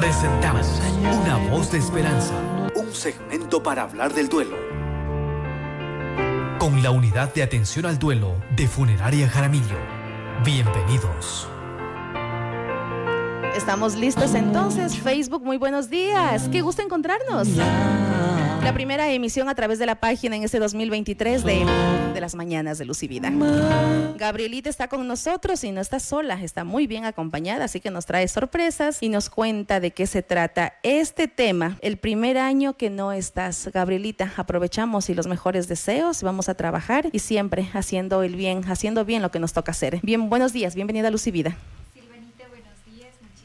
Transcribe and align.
Presentamos 0.00 0.80
Una 1.20 1.36
voz 1.50 1.72
de 1.72 1.76
esperanza, 1.76 2.32
un 2.74 2.94
segmento 2.94 3.62
para 3.62 3.82
hablar 3.82 4.14
del 4.14 4.30
duelo. 4.30 4.56
Con 6.58 6.82
la 6.82 6.90
unidad 6.90 7.34
de 7.34 7.42
atención 7.42 7.84
al 7.84 7.98
duelo 7.98 8.34
de 8.56 8.66
Funeraria 8.66 9.28
Jaramillo. 9.28 9.76
Bienvenidos. 10.42 11.46
Estamos 13.54 13.94
listos 13.94 14.34
entonces. 14.34 14.96
Facebook, 14.96 15.44
muy 15.44 15.58
buenos 15.58 15.90
días. 15.90 16.48
Qué 16.48 16.62
gusto 16.62 16.80
encontrarnos. 16.80 17.48
La 18.62 18.74
primera 18.74 19.10
emisión 19.10 19.48
a 19.48 19.54
través 19.54 19.78
de 19.78 19.86
la 19.86 19.96
página 19.96 20.36
en 20.36 20.42
este 20.42 20.58
2023 20.58 21.44
de, 21.44 21.64
de 22.12 22.20
las 22.20 22.34
mañanas 22.34 22.78
de 22.78 22.84
Luz 22.84 23.02
y 23.02 23.08
Vida. 23.08 23.32
Gabrielita 24.16 24.68
está 24.68 24.88
con 24.88 25.08
nosotros 25.08 25.64
y 25.64 25.72
no 25.72 25.80
está 25.80 25.98
sola, 25.98 26.38
está 26.42 26.62
muy 26.64 26.86
bien 26.86 27.06
acompañada, 27.06 27.64
así 27.64 27.80
que 27.80 27.90
nos 27.90 28.04
trae 28.04 28.28
sorpresas 28.28 29.02
y 29.02 29.08
nos 29.08 29.30
cuenta 29.30 29.80
de 29.80 29.92
qué 29.92 30.06
se 30.06 30.22
trata 30.22 30.74
este 30.82 31.26
tema. 31.26 31.78
El 31.80 31.96
primer 31.96 32.36
año 32.36 32.76
que 32.76 32.90
no 32.90 33.12
estás, 33.12 33.70
Gabrielita, 33.72 34.32
aprovechamos 34.36 35.08
y 35.08 35.14
los 35.14 35.26
mejores 35.26 35.66
deseos, 35.66 36.22
vamos 36.22 36.50
a 36.50 36.54
trabajar 36.54 37.08
y 37.12 37.20
siempre 37.20 37.68
haciendo 37.72 38.22
el 38.22 38.36
bien, 38.36 38.62
haciendo 38.70 39.06
bien 39.06 39.22
lo 39.22 39.30
que 39.30 39.40
nos 39.40 39.54
toca 39.54 39.72
hacer. 39.72 40.00
Bien, 40.02 40.28
buenos 40.28 40.52
días, 40.52 40.74
bienvenida 40.74 41.08
a 41.08 41.10
Luz 41.10 41.24
Vida. 41.24 41.56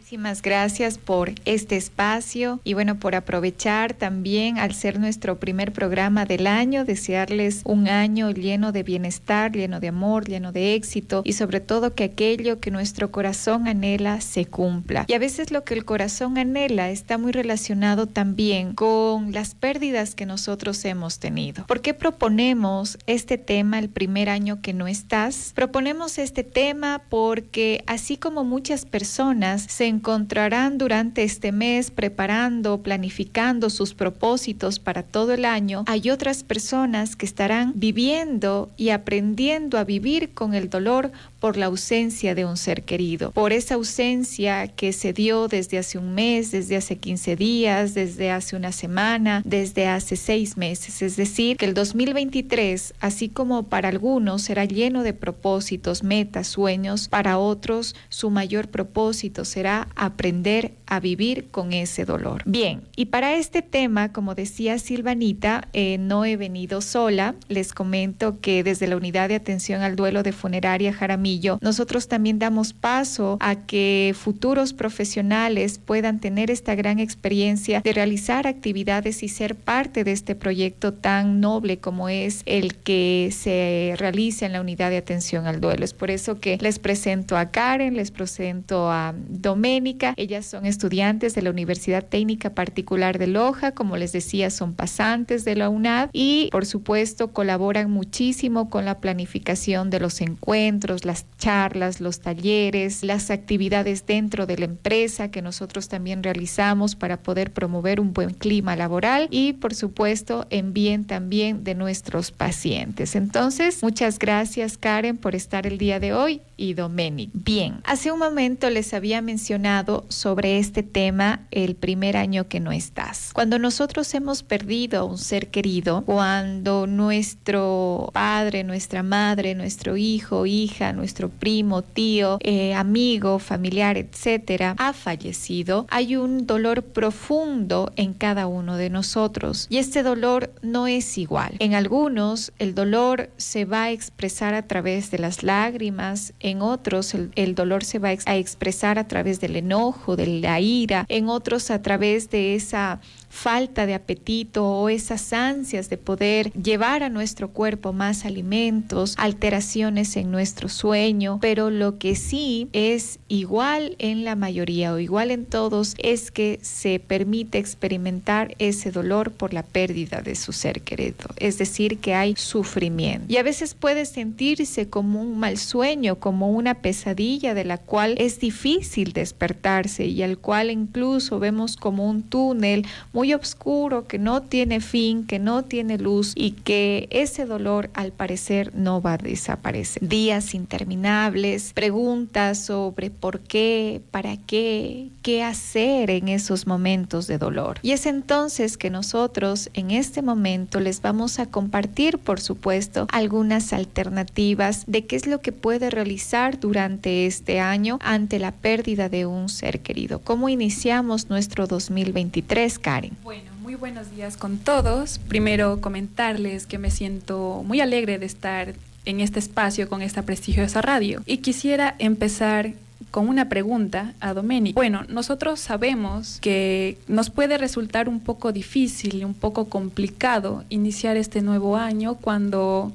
Muchísimas 0.05 0.43
gracias 0.43 0.99
por 0.99 1.31
este 1.45 1.77
espacio 1.77 2.59
y 2.63 2.75
bueno, 2.75 2.99
por 2.99 3.15
aprovechar 3.15 3.95
también 3.95 4.59
al 4.59 4.75
ser 4.75 4.99
nuestro 4.99 5.39
primer 5.39 5.73
programa 5.73 6.25
del 6.25 6.45
año, 6.45 6.85
desearles 6.85 7.61
un 7.65 7.87
año 7.87 8.29
lleno 8.29 8.71
de 8.71 8.83
bienestar, 8.83 9.51
lleno 9.51 9.79
de 9.79 9.87
amor, 9.87 10.25
lleno 10.27 10.51
de 10.51 10.75
éxito 10.75 11.23
y 11.25 11.33
sobre 11.33 11.59
todo 11.59 11.95
que 11.95 12.03
aquello 12.03 12.59
que 12.59 12.69
nuestro 12.69 13.11
corazón 13.11 13.67
anhela 13.67 14.21
se 14.21 14.45
cumpla. 14.45 15.05
Y 15.07 15.13
a 15.13 15.17
veces 15.17 15.49
lo 15.49 15.63
que 15.63 15.73
el 15.73 15.85
corazón 15.85 16.37
anhela 16.37 16.91
está 16.91 17.17
muy 17.17 17.31
relacionado 17.31 18.05
también 18.05 18.75
con 18.75 19.31
las 19.31 19.55
pérdidas 19.55 20.13
que 20.13 20.27
nosotros 20.27 20.85
hemos 20.85 21.17
tenido. 21.17 21.65
¿Por 21.65 21.81
qué 21.81 21.95
proponemos 21.95 22.99
este 23.07 23.39
tema 23.39 23.79
el 23.79 23.89
primer 23.89 24.29
año 24.29 24.61
que 24.61 24.71
no 24.71 24.87
estás? 24.87 25.51
Proponemos 25.55 26.19
este 26.19 26.43
tema 26.43 27.01
porque 27.09 27.83
así 27.87 28.17
como 28.17 28.43
muchas 28.43 28.85
personas 28.85 29.65
se 29.67 29.94
encontrarán 29.95 30.77
durante 30.77 31.23
este 31.23 31.51
mes 31.51 31.89
preparando, 31.89 32.81
planificando 32.81 33.69
sus 33.69 33.93
propósitos 33.93 34.79
para 34.79 35.03
todo 35.03 35.33
el 35.33 35.45
año, 35.45 35.83
hay 35.87 36.09
otras 36.09 36.43
personas 36.43 37.15
que 37.15 37.25
estarán 37.25 37.73
viviendo 37.75 38.69
y 38.77 38.89
aprendiendo 38.89 39.77
a 39.77 39.83
vivir 39.83 40.33
con 40.33 40.53
el 40.53 40.69
dolor 40.69 41.11
por 41.45 41.57
la 41.57 41.67
ausencia 41.67 42.33
de 42.33 42.43
un 42.43 42.57
ser 42.57 42.85
querido, 42.85 43.29
por 43.29 43.53
esa 43.53 43.75
ausencia 43.75 44.67
que 44.67 44.91
se 44.93 45.13
dio 45.13 45.47
desde 45.47 45.77
hace 45.77 45.99
un 45.99 46.15
mes, 46.15 46.49
desde 46.49 46.75
hace 46.75 46.97
15 46.97 47.35
días, 47.35 47.93
desde 47.93 48.31
hace 48.31 48.55
una 48.55 48.71
semana, 48.71 49.43
desde 49.45 49.85
hace 49.85 50.15
seis 50.15 50.57
meses. 50.57 51.03
Es 51.03 51.17
decir, 51.17 51.57
que 51.57 51.65
el 51.65 51.75
2023, 51.75 52.95
así 52.99 53.29
como 53.29 53.61
para 53.61 53.89
algunos 53.89 54.41
será 54.41 54.65
lleno 54.65 55.03
de 55.03 55.13
propósitos, 55.13 56.01
metas, 56.01 56.47
sueños, 56.47 57.09
para 57.09 57.37
otros 57.37 57.95
su 58.09 58.31
mayor 58.31 58.69
propósito 58.69 59.45
será 59.45 59.87
aprender 59.95 60.73
a 60.87 60.99
vivir 60.99 61.49
con 61.51 61.73
ese 61.73 62.05
dolor. 62.05 62.41
Bien, 62.45 62.81
y 62.95 63.05
para 63.05 63.35
este 63.35 63.61
tema, 63.61 64.11
como 64.11 64.33
decía 64.33 64.79
Silvanita, 64.79 65.67
eh, 65.73 65.97
no 65.99 66.25
he 66.25 66.37
venido 66.37 66.81
sola. 66.81 67.35
Les 67.49 67.71
comento 67.71 68.39
que 68.39 68.63
desde 68.63 68.87
la 68.87 68.97
Unidad 68.97 69.29
de 69.29 69.35
Atención 69.35 69.83
al 69.83 69.95
Duelo 69.95 70.23
de 70.23 70.31
Funeraria 70.31 70.91
Jaramillo, 70.91 71.34
nosotros 71.61 72.07
también 72.07 72.39
damos 72.39 72.73
paso 72.73 73.37
a 73.39 73.55
que 73.55 74.13
futuros 74.17 74.73
profesionales 74.73 75.79
puedan 75.83 76.19
tener 76.19 76.51
esta 76.51 76.75
gran 76.75 76.99
experiencia 76.99 77.81
de 77.81 77.93
realizar 77.93 78.47
actividades 78.47 79.23
y 79.23 79.29
ser 79.29 79.55
parte 79.55 80.03
de 80.03 80.11
este 80.11 80.35
proyecto 80.35 80.93
tan 80.93 81.39
noble 81.39 81.77
como 81.77 82.09
es 82.09 82.41
el 82.45 82.75
que 82.75 83.29
se 83.31 83.95
realiza 83.97 84.45
en 84.45 84.53
la 84.53 84.61
unidad 84.61 84.89
de 84.89 84.97
atención 84.97 85.47
al 85.47 85.61
duelo. 85.61 85.83
Es 85.83 85.93
por 85.93 86.11
eso 86.11 86.39
que 86.39 86.57
les 86.61 86.79
presento 86.79 87.37
a 87.37 87.51
Karen, 87.51 87.95
les 87.95 88.11
presento 88.11 88.91
a 88.91 89.13
Doménica. 89.29 90.13
Ellas 90.17 90.45
son 90.45 90.65
estudiantes 90.65 91.35
de 91.35 91.41
la 91.41 91.49
Universidad 91.49 92.05
Técnica 92.05 92.51
Particular 92.51 93.17
de 93.17 93.27
Loja, 93.27 93.73
como 93.73 93.97
les 93.97 94.11
decía, 94.11 94.49
son 94.49 94.73
pasantes 94.73 95.45
de 95.45 95.55
la 95.55 95.69
UNAD 95.69 96.09
y 96.13 96.49
por 96.51 96.65
supuesto 96.65 97.31
colaboran 97.31 97.89
muchísimo 97.91 98.69
con 98.69 98.85
la 98.85 98.99
planificación 98.99 99.89
de 99.89 99.99
los 99.99 100.21
encuentros, 100.21 101.05
las 101.05 101.14
charlas, 101.37 102.01
los 102.01 102.19
talleres, 102.19 103.03
las 103.03 103.29
actividades 103.29 104.05
dentro 104.05 104.45
de 104.45 104.57
la 104.57 104.65
empresa 104.65 105.29
que 105.29 105.41
nosotros 105.41 105.87
también 105.87 106.23
realizamos 106.23 106.95
para 106.95 107.17
poder 107.17 107.53
promover 107.53 107.99
un 107.99 108.13
buen 108.13 108.31
clima 108.31 108.75
laboral 108.75 109.27
y 109.31 109.53
por 109.53 109.75
supuesto 109.75 110.47
en 110.49 110.73
bien 110.73 111.05
también 111.05 111.63
de 111.63 111.75
nuestros 111.75 112.31
pacientes. 112.31 113.15
Entonces, 113.15 113.81
muchas 113.83 114.19
gracias 114.19 114.77
Karen 114.77 115.17
por 115.17 115.35
estar 115.35 115.67
el 115.67 115.77
día 115.77 115.99
de 115.99 116.13
hoy 116.13 116.41
y 116.57 116.73
Domenic. 116.73 117.29
Bien, 117.33 117.81
hace 117.83 118.11
un 118.11 118.19
momento 118.19 118.69
les 118.69 118.93
había 118.93 119.21
mencionado 119.21 120.05
sobre 120.09 120.57
este 120.57 120.83
tema 120.83 121.41
el 121.51 121.75
primer 121.75 122.17
año 122.17 122.47
que 122.47 122.59
no 122.59 122.71
estás. 122.71 123.31
Cuando 123.33 123.59
nosotros 123.59 124.13
hemos 124.13 124.43
perdido 124.43 124.99
a 124.99 125.03
un 125.03 125.17
ser 125.17 125.49
querido, 125.49 126.03
cuando 126.05 126.87
nuestro 126.87 128.09
padre, 128.13 128.63
nuestra 128.63 129.03
madre, 129.03 129.55
nuestro 129.55 129.97
hijo, 129.97 130.45
hija, 130.45 130.93
primo, 131.29 131.81
tío, 131.81 132.37
eh, 132.41 132.73
amigo, 132.73 133.39
familiar, 133.39 133.97
etcétera, 133.97 134.75
ha 134.77 134.93
fallecido, 134.93 135.85
hay 135.89 136.15
un 136.15 136.45
dolor 136.45 136.83
profundo 136.83 137.91
en 137.95 138.13
cada 138.13 138.47
uno 138.47 138.77
de 138.77 138.89
nosotros 138.89 139.67
y 139.69 139.77
este 139.77 140.03
dolor 140.03 140.51
no 140.61 140.87
es 140.87 141.17
igual. 141.17 141.55
En 141.59 141.73
algunos 141.73 142.51
el 142.59 142.75
dolor 142.75 143.29
se 143.37 143.65
va 143.65 143.83
a 143.83 143.91
expresar 143.91 144.53
a 144.53 144.67
través 144.67 145.11
de 145.11 145.19
las 145.19 145.43
lágrimas, 145.43 146.33
en 146.39 146.61
otros 146.61 147.13
el, 147.13 147.55
dolor 147.55 147.83
se 147.83 147.99
va 147.99 148.09
a 148.25 148.35
expresar 148.35 148.99
a 148.99 149.07
través 149.07 149.39
del 149.39 149.55
enojo, 149.55 150.15
de 150.15 150.27
la 150.27 150.59
ira, 150.59 151.05
en 151.09 151.29
otros 151.29 151.71
a 151.71 151.81
través 151.81 152.29
de 152.29 152.55
esa 152.55 152.99
falta 153.35 153.85
de 153.85 153.93
apetito 153.93 154.65
o 154.65 154.87
esas 154.89 155.33
ansias 155.33 155.89
de 155.89 155.97
poder 155.97 156.51
llevar 156.53 157.03
a 157.03 157.09
nuestro 157.09 157.49
cuerpo 157.49 157.91
más 157.91 158.25
alimentos, 158.25 159.13
alteraciones 159.17 160.15
en 160.15 160.31
nuestro 160.31 160.69
sueño, 160.69 161.39
pero 161.41 161.69
lo 161.69 161.97
que 161.97 162.15
sí 162.15 162.69
es 162.71 163.19
igual 163.27 163.97
en 163.99 164.23
la 164.23 164.35
mayoría 164.35 164.93
o 164.93 164.99
igual 164.99 165.31
en 165.31 165.45
todos 165.45 165.95
es 165.97 166.31
que 166.31 166.59
se 166.61 166.99
permite 166.99 167.57
experimentar 167.57 168.55
ese 168.57 168.89
dolor 168.89 169.31
por 169.31 169.53
la 169.53 169.63
pérdida 169.63 170.21
de 170.21 170.35
su 170.35 170.53
ser 170.53 170.81
querido, 170.81 171.27
es 171.37 171.57
decir, 171.57 171.99
que 171.99 172.15
hay 172.15 172.35
sufrimiento. 172.37 173.25
Y 173.27 173.37
a 173.37 173.43
veces 173.43 173.73
puede 173.73 174.05
sentirse 174.05 174.87
como 174.87 175.21
un 175.21 175.37
mal 175.37 175.57
sueño, 175.57 176.15
como 176.15 176.51
una 176.51 176.75
pesadilla 176.75 177.53
de 177.53 177.65
la 177.65 177.79
cual 177.79 178.15
es 178.17 178.39
difícil 178.39 179.11
despertarse 179.11 180.05
y 180.05 180.23
al 180.23 180.37
cual 180.37 180.71
incluso 180.71 181.37
vemos 181.39 181.75
como 181.75 182.09
un 182.09 182.23
túnel 182.23 182.85
muy 183.11 183.24
oscuro, 183.33 184.07
que 184.07 184.19
no 184.19 184.41
tiene 184.41 184.81
fin, 184.81 185.25
que 185.25 185.39
no 185.39 185.63
tiene 185.63 185.97
luz 185.97 186.33
y 186.35 186.51
que 186.51 187.07
ese 187.11 187.45
dolor 187.45 187.89
al 187.93 188.11
parecer 188.11 188.73
no 188.75 189.01
va 189.01 189.13
a 189.13 189.17
desaparecer. 189.17 190.07
Días 190.07 190.53
interminables, 190.53 191.73
preguntas 191.73 192.59
sobre 192.59 193.09
por 193.09 193.39
qué, 193.39 194.01
para 194.11 194.37
qué, 194.37 195.09
qué 195.21 195.43
hacer 195.43 196.09
en 196.09 196.27
esos 196.27 196.67
momentos 196.67 197.27
de 197.27 197.37
dolor. 197.37 197.79
Y 197.81 197.91
es 197.91 198.05
entonces 198.05 198.77
que 198.77 198.89
nosotros 198.89 199.69
en 199.73 199.91
este 199.91 200.21
momento 200.21 200.79
les 200.79 201.01
vamos 201.01 201.39
a 201.39 201.47
compartir, 201.47 202.17
por 202.17 202.39
supuesto, 202.39 203.07
algunas 203.11 203.73
alternativas 203.73 204.83
de 204.87 205.05
qué 205.05 205.15
es 205.15 205.27
lo 205.27 205.41
que 205.41 205.51
puede 205.51 205.89
realizar 205.89 206.59
durante 206.59 207.25
este 207.25 207.59
año 207.59 207.99
ante 208.01 208.39
la 208.39 208.51
pérdida 208.51 209.09
de 209.09 209.25
un 209.25 209.49
ser 209.49 209.79
querido. 209.79 210.19
¿Cómo 210.19 210.49
iniciamos 210.49 211.29
nuestro 211.29 211.67
2023, 211.67 212.79
Karen? 212.79 213.14
Bueno, 213.23 213.51
muy 213.61 213.75
buenos 213.75 214.11
días 214.15 214.37
con 214.37 214.57
todos. 214.57 215.19
Primero 215.19 215.81
comentarles 215.81 216.67
que 216.67 216.77
me 216.77 216.91
siento 216.91 217.63
muy 217.65 217.81
alegre 217.81 218.19
de 218.19 218.25
estar 218.25 218.73
en 219.05 219.19
este 219.19 219.39
espacio 219.39 219.89
con 219.89 220.01
esta 220.01 220.23
prestigiosa 220.23 220.81
radio. 220.81 221.21
Y 221.25 221.37
quisiera 221.37 221.95
empezar 221.99 222.73
con 223.11 223.29
una 223.29 223.47
pregunta 223.47 224.13
a 224.19 224.33
Domenico. 224.33 224.75
Bueno, 224.75 225.03
nosotros 225.07 225.59
sabemos 225.59 226.39
que 226.41 226.97
nos 227.07 227.29
puede 227.29 227.57
resultar 227.57 228.09
un 228.09 228.19
poco 228.19 228.51
difícil, 228.51 229.23
un 229.23 229.33
poco 229.33 229.65
complicado 229.65 230.63
iniciar 230.69 231.15
este 231.17 231.41
nuevo 231.41 231.77
año 231.77 232.15
cuando 232.15 232.91